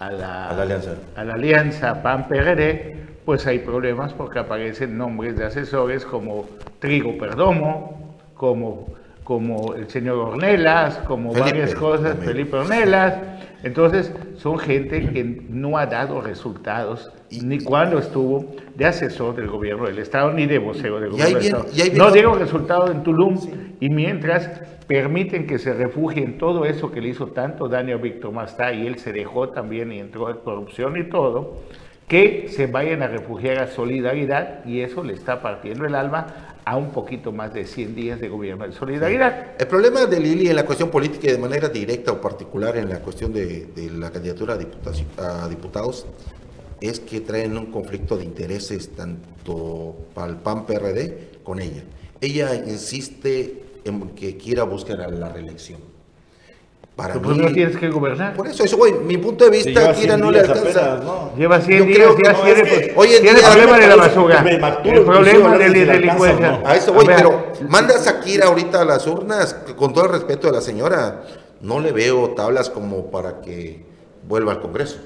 [0.00, 6.04] a la, alianza, a la alianza PAN-PRD, pues hay problemas porque aparecen nombres de asesores
[6.06, 8.97] como Trigo Perdomo, como
[9.28, 13.14] como el señor Ornelas, como varias cosas, Felipe Ornelas.
[13.62, 17.12] Entonces, son gente que no ha dado resultados,
[17.42, 21.44] ni cuando estuvo de asesor del gobierno del Estado, ni de vocero del gobierno del
[21.44, 21.66] Estado.
[21.94, 23.38] no dieron resultados en Tulum,
[23.80, 24.48] y mientras
[24.86, 28.72] permiten que se refugien en todo eso que le hizo tanto daño a Víctor Mastá,
[28.72, 31.64] y él se dejó también y entró en corrupción y todo,
[32.08, 36.76] que se vayan a refugiar a Solidaridad, y eso le está partiendo el alma a
[36.76, 39.52] un poquito más de 100 días de gobierno de solidaridad.
[39.58, 42.90] El problema de Lili en la cuestión política y de manera directa o particular en
[42.90, 44.58] la cuestión de, la candidatura
[45.16, 46.04] a, diputados
[46.82, 51.84] es que traen un conflicto de intereses tanto para el PAN-PRD con ella.
[52.20, 53.62] Ella insiste
[54.14, 55.80] que quiera buscar la reelección.
[56.98, 58.34] Para mí, no tienes que gobernar.
[58.34, 60.96] Por eso, eso, güey, mi punto de vista, Kira no le alcanza.
[60.96, 61.30] ¿no?
[61.36, 64.44] Lleva 100 días, ya no, tiene, pues, oye, tiene el problema de la basura,
[64.84, 66.60] el problema de la delincuencia.
[66.64, 70.48] A eso, güey, pero mandas a Kira ahorita a las urnas, con todo el respeto
[70.48, 71.22] de la señora,
[71.60, 73.80] no le veo tablas como para que
[74.26, 74.98] vuelva al Congreso.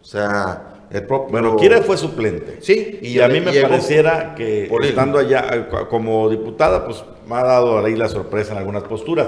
[0.00, 2.58] O sea, el propio, bueno, Kira fue suplente.
[2.60, 3.00] Sí.
[3.02, 7.84] Y, a mí me pareciera que estando allá eh, como diputada, pues me ha dado
[7.84, 9.26] ahí la sorpresa en algunas posturas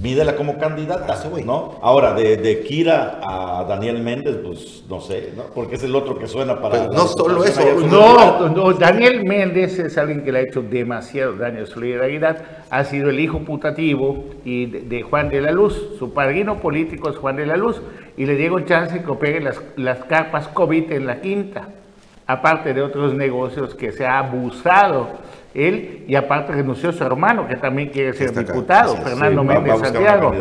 [0.00, 1.78] mídela como candidata, ¿no?
[1.82, 5.44] Ahora, de, de, Kira a Daniel Méndez, pues no sé, ¿no?
[5.54, 6.86] Porque es el otro que suena para...
[6.86, 7.60] Pues no solo eso.
[7.86, 12.42] No, no, Daniel Méndez es alguien que le ha hecho demasiado daño a su solidaridad.
[12.70, 15.96] Ha sido el hijo putativo y de, Juan de la Luz.
[15.98, 17.80] Su padrino político es Juan de la Luz.
[18.16, 21.68] Y le llegó chance que opere las, las carpas COVID en la quinta.
[22.30, 25.08] Aparte de otros negocios que se ha abusado
[25.52, 30.32] él y aparte renunció su hermano, que también quiere ser diputado, Fernando Méndez Santiago.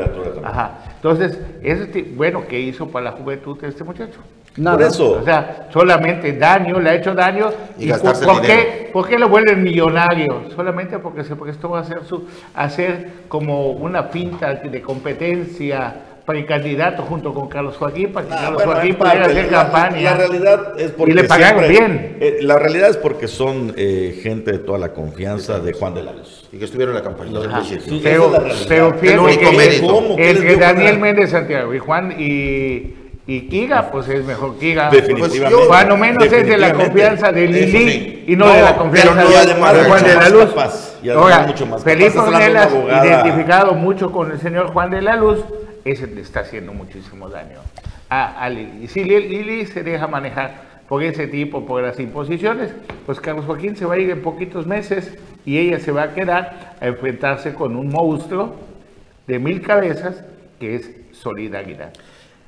[0.44, 0.72] Ajá.
[0.96, 4.20] Entonces, ese, bueno, ¿qué hizo para la juventud este muchacho?
[4.58, 4.78] Nada.
[4.78, 5.12] Por eso.
[5.14, 7.50] O sea, solamente daño, le ha hecho daño.
[7.78, 10.44] ¿Y, por, qué, por, qué, lo vuelven millonario?
[10.56, 15.96] Solamente porque se prestó a hacer, su, a hacer como una pinta de competencia
[16.30, 20.02] precandidato junto con Carlos Joaquín para que ah, Carlos Joaquín pudiera hacer campaña.
[20.02, 21.12] La realidad es porque.
[21.12, 22.18] Y le pagaron bien.
[22.20, 26.04] Eh, la realidad es porque son eh, gente de toda la confianza de Juan de
[26.04, 26.48] la Luz.
[26.52, 27.40] Y que estuvieron en la campaña.
[28.04, 28.32] pero,
[28.68, 32.96] pero fíjate que, el que Daniel Méndez Santiago y Juan y.
[33.26, 34.90] Y Kiga, pues es mejor Kiga.
[34.90, 35.56] Definitivamente.
[35.56, 39.54] Pues Cuando menos es de la confianza de Lili y no, de la confianza de,
[39.54, 40.50] Juan de la Luz.
[41.16, 41.54] Ahora,
[41.84, 45.44] Felipe Ornelas, identificado mucho con el señor Juan de la Luz,
[45.86, 47.60] ese le está haciendo muchísimo daño
[48.10, 48.86] a, Lili.
[48.86, 52.72] Y si Lili se deja manejar por ese tipo, por las imposiciones,
[53.06, 55.16] pues Carlos Joaquín se va a ir en poquitos meses
[55.46, 58.56] y ella se va a quedar a enfrentarse con un monstruo
[59.28, 60.24] de mil cabezas
[60.60, 61.94] que es solidaridad.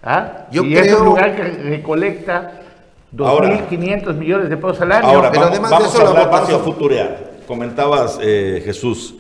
[0.04, 0.48] ¿Ah?
[0.52, 2.62] Yo y es un lugar que recolecta
[3.16, 5.08] 2.500 millones de pesos al año.
[5.08, 7.32] Ahora, pero además de eso, a hablar, vamos a futurear.
[7.46, 9.16] Comentabas, eh, Jesús,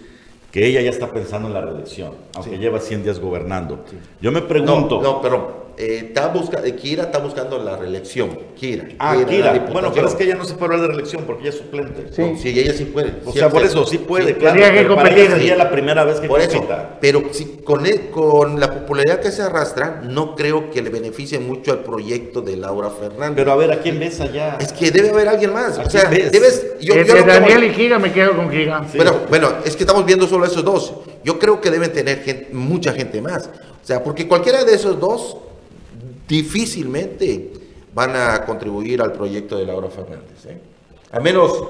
[0.51, 3.85] que ella ya está pensando en la reelección, aunque lleva 100 días gobernando.
[4.21, 5.01] Yo me pregunto...
[5.01, 8.37] No, pero está busca, eh, Kira está buscando la reelección.
[8.55, 8.89] Kira.
[8.99, 9.67] Ah, Kira.
[9.71, 12.07] Bueno, pero es que ella no se puede hablar de reelección porque ella es suplente.
[12.11, 13.13] Sí, sí ella sí puede.
[13.25, 14.59] O sea, por eso sí puede, claro.
[14.59, 15.31] que competir.
[15.31, 16.65] sería la primera vez que por eso,
[16.99, 21.71] Pero si, con, con la popularidad que se arrastra, no creo que le beneficie mucho
[21.71, 23.35] al proyecto de Laura Fernández.
[23.35, 24.57] Pero a ver, ¿a quién ves allá?
[24.59, 25.77] Es que debe haber alguien más.
[25.77, 26.79] O sea, debes.
[26.81, 28.85] Yo, yo Daniel y Kira me quedo con Kira.
[28.91, 30.93] Pero bueno, es que estamos viendo solo esos dos.
[31.23, 33.49] Yo creo que deben tener mucha gente más.
[33.83, 35.37] O sea, porque cualquiera de esos dos
[36.31, 37.51] difícilmente
[37.93, 40.45] van a contribuir al proyecto de Laura Fernández.
[40.45, 40.57] ¿eh?
[41.11, 41.61] Al menos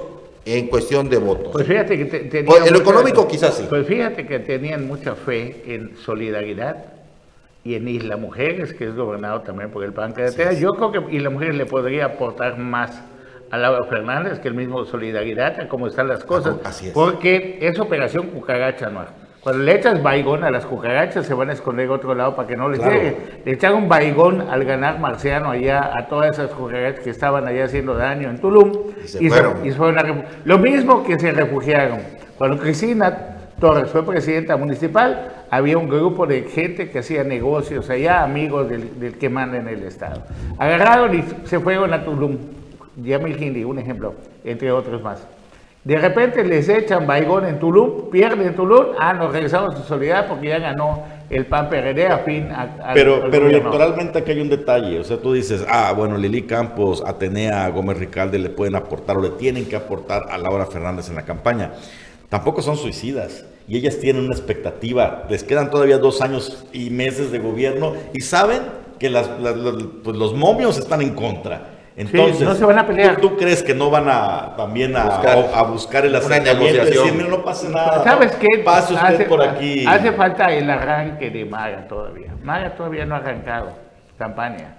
[0.45, 1.51] en cuestión de votos.
[1.51, 3.65] Pues fíjate que tenían pues, En lo económico quizás sí.
[3.67, 6.85] Pues fíjate que tenían mucha fe en solidaridad
[7.63, 11.15] y en Isla Mujeres, que es gobernado también por el PAN de Yo creo que
[11.15, 13.01] Isla Mujeres le podría aportar más
[13.49, 16.57] a Laura Fernández que el mismo Solidaridad, a cómo están las cosas.
[16.63, 16.93] Así es.
[16.93, 19.05] Porque es operación cucaracha, ¿no?
[19.43, 22.47] Cuando le echas baigón a las cucarachas, se van a esconder a otro lado para
[22.47, 23.17] que no les llegue.
[23.43, 27.95] Le echaron baigón al ganar marciano allá a todas esas cucarachas que estaban allá haciendo
[27.95, 28.71] daño en Tulum.
[29.03, 29.97] Y se, fueron.
[29.97, 32.01] a Lo mismo que se refugiaron.
[32.37, 38.21] Cuando Cristina Torres fue presidenta municipal, había un grupo de gente que hacía negocios allá,
[38.21, 40.21] amigos del, que manda en el Estado.
[40.59, 42.37] Agarraron y se fueron a Tulum.
[42.97, 44.13] Yamil Hindi, un ejemplo,
[44.43, 45.25] entre otros más.
[45.83, 50.27] De repente les echan Baigón en Tulum, pierden Tulum, ah, nos regresamos a su solidaridad
[50.27, 52.49] porque ya ganó el PAN PRD a fin.
[52.93, 57.03] pero pero electoralmente aquí hay un detalle, o sea, tú dices, ah, bueno, Lili Campos,
[57.03, 61.15] Atenea, Gómez Ricalde le pueden aportar o le tienen que aportar a Laura Fernández en
[61.15, 61.71] la campaña.
[62.29, 67.31] Tampoco son suicidas y ellas tienen una expectativa, les quedan todavía dos años y meses
[67.31, 68.61] de gobierno y saben
[68.99, 69.27] que las,
[70.03, 71.80] pues los momios están en contra.
[72.01, 73.17] Entonces, no se van a pelear.
[73.17, 77.13] ¿tú, crees que no van a también a buscar, a, buscar el acercamiento y decir,
[77.13, 78.03] mira, no pasa nada?
[78.03, 78.47] ¿Sabes qué?
[78.63, 79.85] Pase usted hace, por aquí.
[79.85, 82.33] Hace falta el arranque de Maga todavía.
[82.43, 83.69] Maga todavía no ha arrancado
[84.17, 84.77] campaña.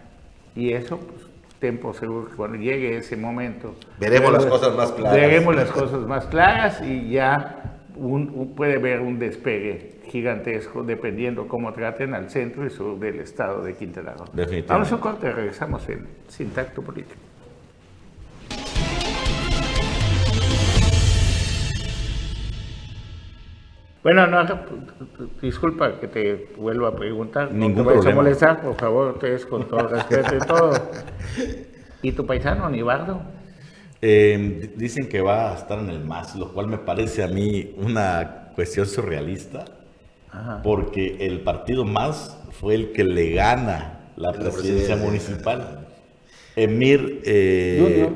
[0.54, 1.22] Y eso, pues,
[1.60, 3.74] tiempo seguro que cuando llegue ese momento.
[3.98, 5.14] Veremos las cosas más claras.
[5.14, 7.78] Veremos las cosas más claras y ya
[8.56, 13.74] puede ver un despegue gigantesco dependiendo cómo traten al centro y sur del estado de
[13.74, 14.26] Quintana Roo.
[14.68, 17.18] Vamos a un corte, regresamos en Sin Tacto Político.
[24.02, 24.44] Bueno, no,
[25.40, 27.50] disculpa que te vuelva a preguntar.
[27.52, 30.72] Ningún no te a molestar, por favor, ustedes con todo respeto y todo.
[32.02, 33.22] ¿Y tu paisano, Nibardo?
[34.02, 37.74] Eh, dicen que va a estar en el MAS, lo cual me parece a mí
[37.78, 39.64] una cuestión surrealista.
[40.62, 45.86] Porque el partido más fue el que le gana la presidencia municipal.
[46.54, 48.08] Emir eh,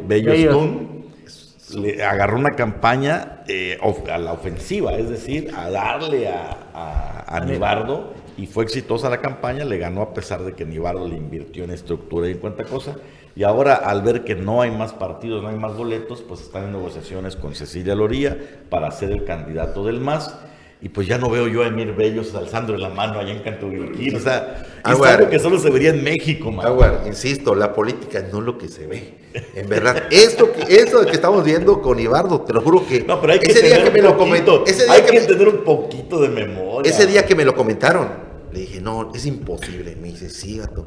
[1.74, 3.78] le agarró una campaña eh,
[4.10, 9.64] a la ofensiva, es decir, a darle a, a, Nibardo y fue exitosa la campaña,
[9.64, 12.96] le ganó a pesar de que Nibardo le invirtió en estructura y en cuánta cosa.
[13.34, 16.64] Y ahora al ver que no hay más partidos, no hay más boletos, pues están
[16.64, 18.38] en negociaciones con Cecilia Loría
[18.70, 20.34] para ser el candidato del MAS
[20.82, 24.16] y pues ya no veo yo a Emir Bellos alzando la mano allá en Cantovilquín.
[24.16, 26.66] O sea, es algo que solo se vería en México, man.
[27.06, 29.14] insisto, la política no es lo que se ve.
[29.54, 33.04] En verdad, esto que, esto que estamos viendo con Ibardo, te lo juro que.
[33.04, 34.64] No, pero hay que ese día que me lo comentó.
[34.88, 36.90] hay que, tener un poquito de memoria.
[36.90, 38.08] Ese día que me lo comentaron,
[38.52, 39.96] le dije, no, es imposible.
[39.96, 40.86] Me dice, sí, gato.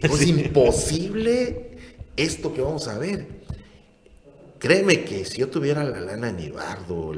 [0.00, 1.78] Es imposible
[2.16, 3.41] esto que vamos a ver.
[4.62, 7.12] Créeme que si yo tuviera la lana en Ibardo,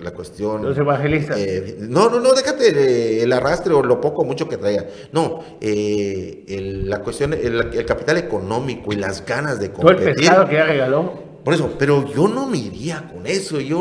[0.00, 0.62] la cuestión...
[0.62, 1.36] Los evangelistas.
[1.38, 4.86] Eh, no, no, no, déjate eh, el arrastre o lo poco o mucho que traiga.
[5.12, 6.42] No, eh,
[6.86, 9.98] la cuestión, el, capital económico y las ganas de competir.
[9.98, 11.12] Todo el pescado que ya regaló.
[11.44, 13.60] Por eso, pero yo no me iría con eso.
[13.60, 13.78] Yo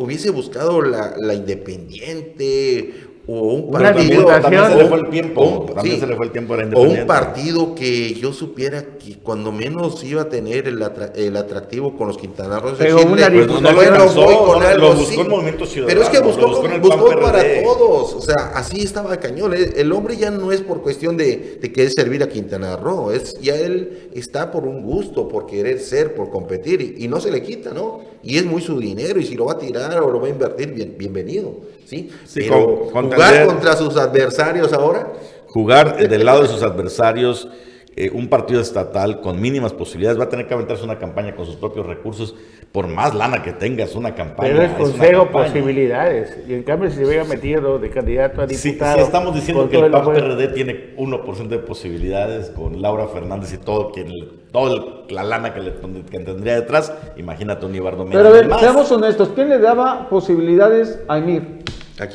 [0.00, 5.66] hubiese buscado la, la independiente o un partido también se le fue el tiempo.
[5.74, 9.18] También se le fue el tiempo a la o un partido que yo supiera que
[9.18, 13.72] cuando menos iba a tener el, el atractivo con los quintanarros pero decirle, pues no
[13.72, 17.62] lo alcanzó con algo, lo buscó en Movimiento Ciudadano pero es que buscó, buscó, para
[17.62, 19.54] todos o sea así estaba cañón.
[19.54, 23.38] El hombre ya no es por cuestión de, de querer servir a Quintana Roo es
[23.40, 27.30] ya él está por un gusto por querer ser por competir y, y no se
[27.30, 30.10] le quita no y es muy su dinero y si lo va a tirar o
[30.10, 35.12] lo va a invertir bien, bienvenido sí, pero jugar contra sus adversarios ahora.
[35.48, 37.48] Jugar del lado de sus adversarios,
[37.96, 41.44] eh, un partido estatal con mínimas posibilidades, va a tener que aventarse una campaña con
[41.44, 42.36] sus propios recursos,
[42.70, 44.50] por más lana que tengas, una campaña.
[44.50, 46.38] Pero es consejo posibilidades.
[46.48, 48.96] Y en cambio, si se hubiera metido de candidato a diputado.
[48.96, 53.58] Si, estamos diciendo que el PAN PRD tiene 1% de posibilidades con Laura Fernández y
[53.58, 54.08] todo, quien,
[54.52, 55.72] toda la lana que, le,
[56.10, 61.00] que tendría detrás, imagínate un Ibardo Pero a ver, seamos honestos, ¿quién le daba posibilidades
[61.08, 61.59] a Emir?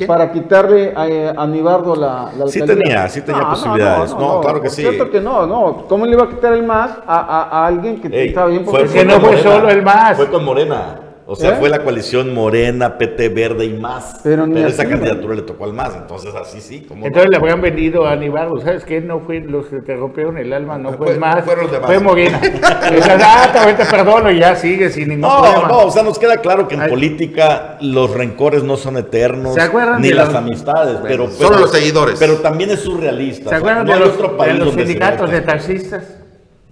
[0.06, 4.14] Para quitarle a, a Nibardo la, la Sí tenía, sí tenía posibilidades.
[4.14, 4.82] No, claro que sí.
[4.82, 5.84] Es cierto que no, no.
[5.88, 8.84] ¿Cómo le iba a quitar el más a, a, a alguien que estaba bien Fue,
[8.86, 10.16] que no fue solo el más.
[10.16, 11.00] Fue con Morena.
[11.28, 11.56] O sea, ¿Eh?
[11.58, 14.20] fue la coalición Morena, PT Verde y más.
[14.22, 16.86] Pero, esa candidatura le tocó al más, entonces así sí.
[16.88, 19.00] entonces le habían vendido a Aníbal, ¿sabes qué?
[19.00, 21.44] No fue los que te rompieron el alma, no fue, más.
[21.44, 22.40] Fue Morena.
[22.62, 25.68] ah, te perdono y ya sigue sin ningún no, problema.
[25.68, 29.56] No, o sea, nos queda claro que en política los rencores no son eternos.
[29.98, 32.20] Ni las amistades, pero, Solo los seguidores.
[32.20, 33.50] Pero también es surrealista.
[33.50, 36.04] ¿Se acuerdan de, los, sindicatos de taxistas?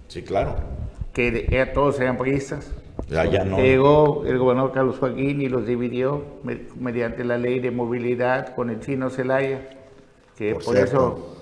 [0.07, 0.55] Sí, claro.
[1.13, 2.71] Que todos eran priistas.
[3.09, 3.57] Ya, ya no.
[3.57, 6.23] Llegó el gobernador Carlos Joaquín y los dividió
[6.79, 9.61] mediante la ley de movilidad con el chino Celaya,
[10.35, 11.35] que por, eso,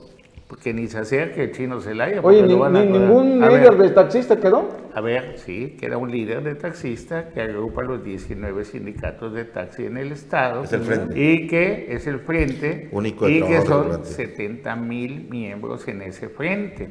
[0.47, 2.19] porque ni se acerque el chino Celaya.
[2.21, 4.67] Oye, ni, ningún líder de taxista quedó.
[4.93, 9.85] A ver, sí, queda un líder de taxista que agrupa los 19 sindicatos de taxi
[9.85, 10.65] en el estado.
[10.65, 11.19] Es el frente.
[11.19, 12.89] Y que es el frente.
[12.91, 16.89] Único y que son 70 mil miembros en ese frente.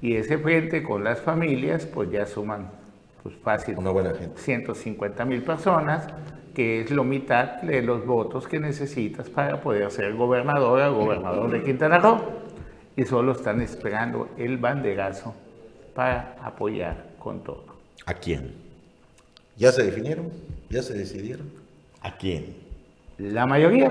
[0.00, 2.83] Y ese frente con las familias, pues ya suman
[3.24, 4.38] pues fácil, Una buena gente.
[4.38, 6.06] 150 mil personas,
[6.54, 11.50] que es lo mitad de los votos que necesitas para poder ser gobernador o gobernador
[11.50, 12.20] de Quintana Roo.
[12.94, 15.34] Y solo están esperando el banderazo
[15.94, 17.64] para apoyar con todo.
[18.04, 18.52] ¿A quién?
[19.56, 20.30] ¿Ya se definieron?
[20.68, 21.50] ¿Ya se decidieron?
[22.02, 22.54] ¿A quién?
[23.16, 23.90] La mayoría,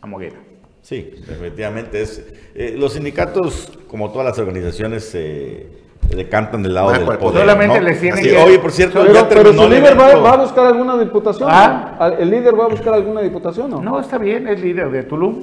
[0.00, 0.38] a Morena.
[0.82, 2.00] Sí, efectivamente.
[2.00, 5.81] Es, eh, los sindicatos, como todas las organizaciones, eh,
[6.16, 7.40] le cantan del lado del poder.
[7.40, 8.36] Solamente les tienen que...
[8.36, 11.48] Oye, por cierto, pero, ya pero su líder va, a buscar alguna diputación.
[11.50, 12.14] ¿Ah?
[12.18, 13.80] ¿El líder va a buscar alguna diputación no?
[13.80, 15.40] No, está bien, es líder de Tulum.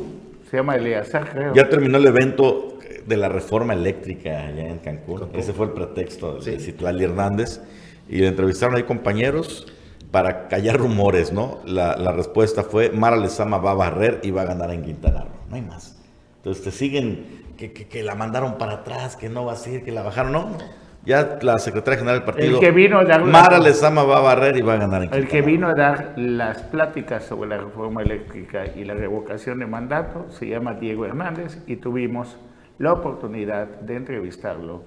[0.49, 1.53] Se llama Eleazar, creo.
[1.53, 5.29] Ya terminó el evento de la reforma eléctrica allá en Cancún.
[5.33, 7.61] Ese fue el pretexto de Citlali Hernández.
[8.07, 9.67] Y le entrevistaron ahí compañeros
[10.11, 11.59] para callar rumores, ¿no?
[11.65, 15.21] La, la respuesta fue, Mara Lezama va a barrer y va a ganar en Quintana
[15.21, 15.39] Roo.
[15.49, 15.99] No hay más.
[16.37, 20.01] Entonces te siguen que, la mandaron para atrás, que no va a ser, que la
[20.01, 20.31] bajaron.
[20.31, 20.57] No,
[21.03, 24.21] Ya la secretaria general del partido, el que vino a dar Mara Lezama va a
[24.21, 27.57] barrer y va a ganar en El que vino a dar las pláticas sobre la
[27.57, 32.37] reforma eléctrica y la revocación de mandato se llama Diego Hernández y tuvimos
[32.77, 34.83] la oportunidad de entrevistarlo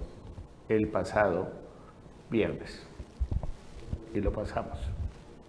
[0.69, 1.53] el pasado
[2.31, 2.87] viernes.
[4.15, 4.79] Y lo pasamos.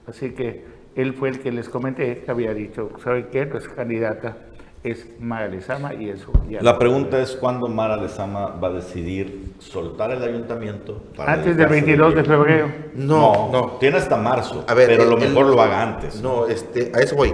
[0.08, 0.66] Así que
[0.96, 3.46] él fue el que les comenté que había dicho, ¿saben qué?
[3.46, 4.36] Pues candidata
[4.84, 6.32] es Mara Lezama y eso.
[6.62, 11.02] la pregunta es cuándo Mara Lezama va a decidir soltar el ayuntamiento.
[11.18, 12.72] antes del 22 de febrero.
[12.96, 16.22] No, no, Tiene hasta marzo, pero lo mejor lo haga antes.
[16.22, 17.34] No, este, a eso voy.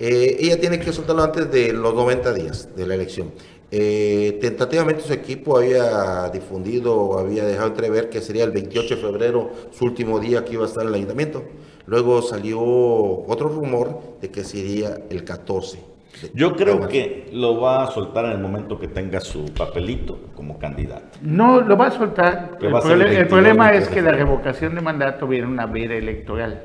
[0.00, 3.32] Eh, ella tiene que soltarlo antes de los 90 días de la elección.
[3.70, 9.50] Eh, tentativamente su equipo había difundido, había dejado entrever que sería el 28 de febrero
[9.72, 11.44] su último día que iba a estar en el ayuntamiento.
[11.86, 15.87] Luego salió otro rumor de que sería el 14.
[16.34, 20.58] Yo creo que lo va a soltar en el momento que tenga su papelito como
[20.58, 21.18] candidato.
[21.22, 22.58] No, lo va a soltar.
[22.60, 26.62] El, problema es que la revocación de mandato viene una vida electoral,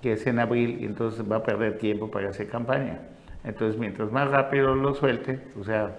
[0.00, 3.00] que es en abril, y entonces va a perder tiempo para hacer campaña.
[3.44, 5.98] Entonces, mientras más rápido lo suelte, o sea,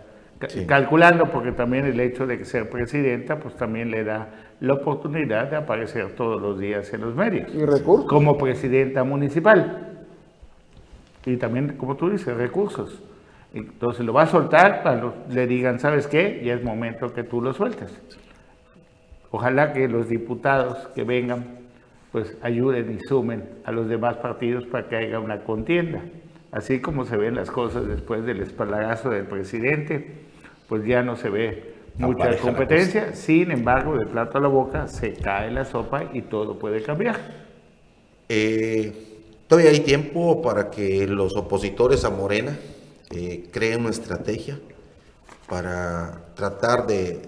[0.68, 4.30] calculando, porque también el hecho de ser presidenta, pues también le da
[4.60, 7.54] la oportunidad de aparecer todos los días en los medios.
[7.54, 8.08] Y recursos.
[8.08, 9.93] Como presidenta municipal.
[11.26, 13.02] Y también, como tú dices, recursos.
[13.54, 16.42] Entonces lo va a soltar cuando le digan, ¿sabes qué?
[16.44, 17.92] Ya es momento que tú lo sueltes.
[19.30, 21.46] Ojalá que los diputados que vengan,
[22.12, 26.02] pues ayuden y sumen a los demás partidos para que haya una contienda.
[26.52, 30.24] Así como se ven las cosas después del espalagazo del presidente,
[30.68, 33.14] pues ya no se ve mucha competencia.
[33.14, 37.18] Sin embargo, de plato a la boca se cae la sopa y todo puede cambiar.
[38.30, 39.13] Eh,
[39.48, 42.58] todavía hay tiempo para que los opositores a Morena
[43.12, 44.60] eh, creen una estrategia
[45.48, 47.22] para tratar de,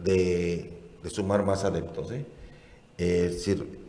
[0.00, 0.70] de,
[1.10, 2.12] sumar más adeptos.
[2.98, 3.36] ¿eh?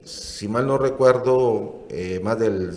[0.04, 1.86] si, mal no recuerdo,
[2.22, 2.74] más del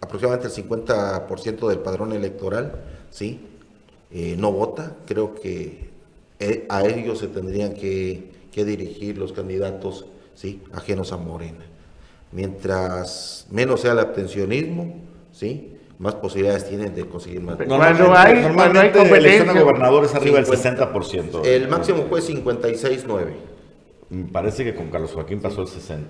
[0.00, 2.72] aproximadamente el 50% del padrón electoral,
[3.10, 3.40] ¿sí?
[4.10, 4.96] Eh, no vota.
[5.06, 5.90] Creo que
[6.38, 10.62] eh, a ellos se tendrían que, dirigir los candidatos ¿sí?
[10.72, 11.66] ajenos a Morena.
[12.32, 14.96] Mientras menos sea el abstencionismo,
[15.32, 15.76] ¿sí?
[15.98, 17.56] más posibilidades tienen de conseguir más.
[17.56, 21.44] Cuando hay, normalmente hay elección a gobernadores arriba del 60%.
[21.44, 23.26] El máximo fue 56.9.
[24.08, 26.06] Me parece que con Carlos Joaquín pasó el 60%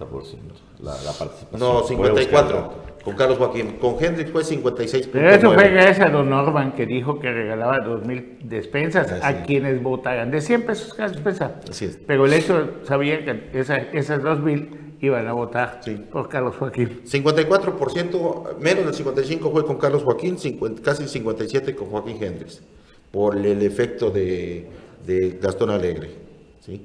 [0.80, 1.60] la, la participación.
[1.60, 3.78] No, 54 con Carlos Joaquín.
[3.80, 5.08] Con Hendrix fue 56.
[5.12, 9.82] Pero eso fue gracias a don Norman que dijo que regalaba 2.000 despensas a quienes
[9.82, 11.60] votaran de 100 pesos cada despensa.
[11.70, 11.98] Así es.
[12.04, 15.80] Pero el hecho sabía que esa, esas 2.000 iban a votar
[16.11, 17.03] por Carlos Joaquín.
[17.05, 20.36] 54%, menos del 55 fue con Carlos Joaquín,
[20.82, 22.62] casi 57 con Joaquín Hendrix,
[23.11, 24.66] por el efecto de,
[25.07, 26.11] de Gastón Alegre.
[26.61, 26.84] ¿sí?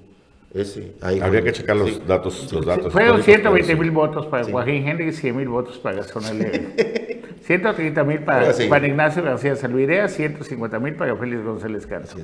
[1.01, 2.51] Habría que checar los datos.
[2.51, 6.25] Los datos Fueron 120 mil votos para Joaquín Henry y 100 mil votos para Gastón
[6.25, 7.21] Alegre.
[7.41, 12.23] 130 mil para Juan Ignacio García Salvidea, 150 mil para Félix González Cárcel.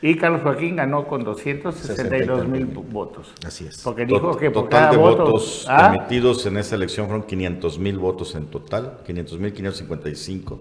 [0.00, 3.32] Y Carlos Joaquín ganó con 262 mil votos.
[3.46, 3.82] Así es.
[3.82, 5.94] Porque dijo que por cada de votos ¿ah?
[5.94, 10.60] emitidos en esa elección fueron 500 mil votos en total, 500 mil 555.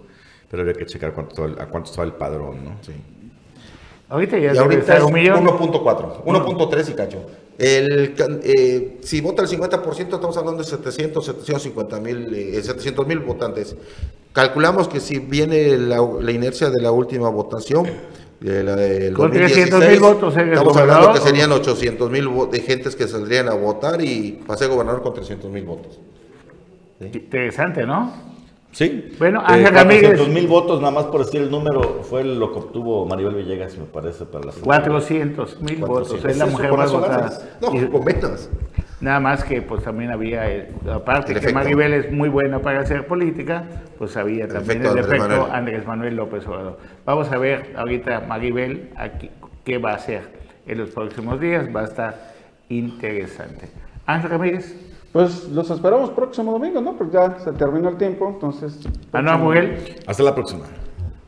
[0.49, 2.77] Pero habría que checar cuánto, a cuánto estaba el padrón, ¿no?
[2.81, 2.93] Sí.
[4.11, 7.25] Ahorita ya y ahorita es 1.4, 1.3 y cacho.
[7.57, 13.73] El, eh, si vota el 50%, estamos hablando de 700, 750 mil, 700 mil votantes.
[14.33, 17.87] Calculamos que si viene la, inercia de la última votación,
[18.41, 22.97] de la del Con 300 mil votos estamos hablando que serían 800 mil de gentes
[22.97, 26.01] que saldrían a votar y pasé gobernador con 300 mil votos.
[26.99, 28.11] Interesante, ¿no?
[28.71, 29.13] Sí.
[29.19, 30.27] Bueno, eh, Ángel Ramírez.
[30.29, 33.85] mil votos, nada más por decir el número, fue lo que obtuvo Maribel Villegas, me
[33.85, 34.55] parece, para las.
[34.55, 37.57] 400 mil votos, es la mujer más votada.
[37.61, 38.49] No, con menos.
[39.01, 43.07] Nada más que, pues también había, eh, aparte que Maribel es muy buena para hacer
[43.07, 43.63] política,
[43.97, 46.77] pues había también el efecto Andrés Manuel López Obrador.
[47.03, 49.31] Vamos a ver ahorita Maribel aquí,
[49.65, 50.29] qué va a hacer
[50.67, 52.33] en los próximos días, va a estar
[52.69, 53.69] interesante.
[54.05, 54.90] Ángel Ramírez.
[55.11, 56.95] Pues los esperamos próximo domingo, ¿no?
[56.97, 58.79] Porque ya se terminó el tiempo, entonces...
[59.11, 59.99] Ah, no, Miguel.
[60.07, 60.63] Hasta la próxima.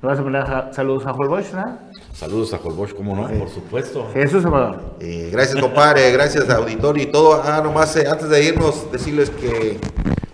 [0.01, 1.79] vas a mandar saludos a Holbosch, ¿no?
[2.13, 3.27] Saludos a Holbosch, ¿cómo no?
[3.27, 4.07] Por supuesto.
[4.13, 4.95] Jesús Salvador.
[5.01, 6.11] Eh, gracias, compadre.
[6.11, 7.41] gracias, auditorio y todo.
[7.43, 9.77] Ah, nomás eh, antes de irnos, decirles que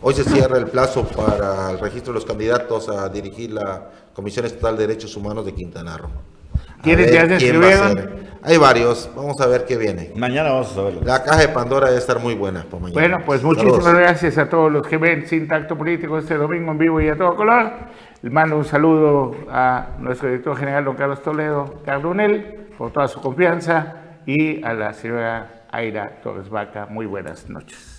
[0.02, 4.46] hoy se cierra el plazo para el registro de los candidatos a dirigir la Comisión
[4.46, 6.39] Estatal de Derechos Humanos de Quintana Roo.
[6.82, 8.20] ¿Quiénes ya se inscribieron?
[8.42, 10.14] Hay varios, vamos a ver qué viene.
[10.16, 11.02] Mañana vamos a saberlo.
[11.04, 13.02] La caja de Pandora debe estar muy buena para mañana.
[13.02, 16.78] Bueno, pues muchísimas gracias a todos los que ven Sin Tacto Político este domingo en
[16.78, 17.72] vivo y a todo color.
[18.22, 23.20] Le mando un saludo a nuestro director general, don Carlos Toledo Cardunel, por toda su
[23.20, 26.88] confianza y a la señora Aira Torres Vaca.
[26.90, 27.99] Muy buenas noches.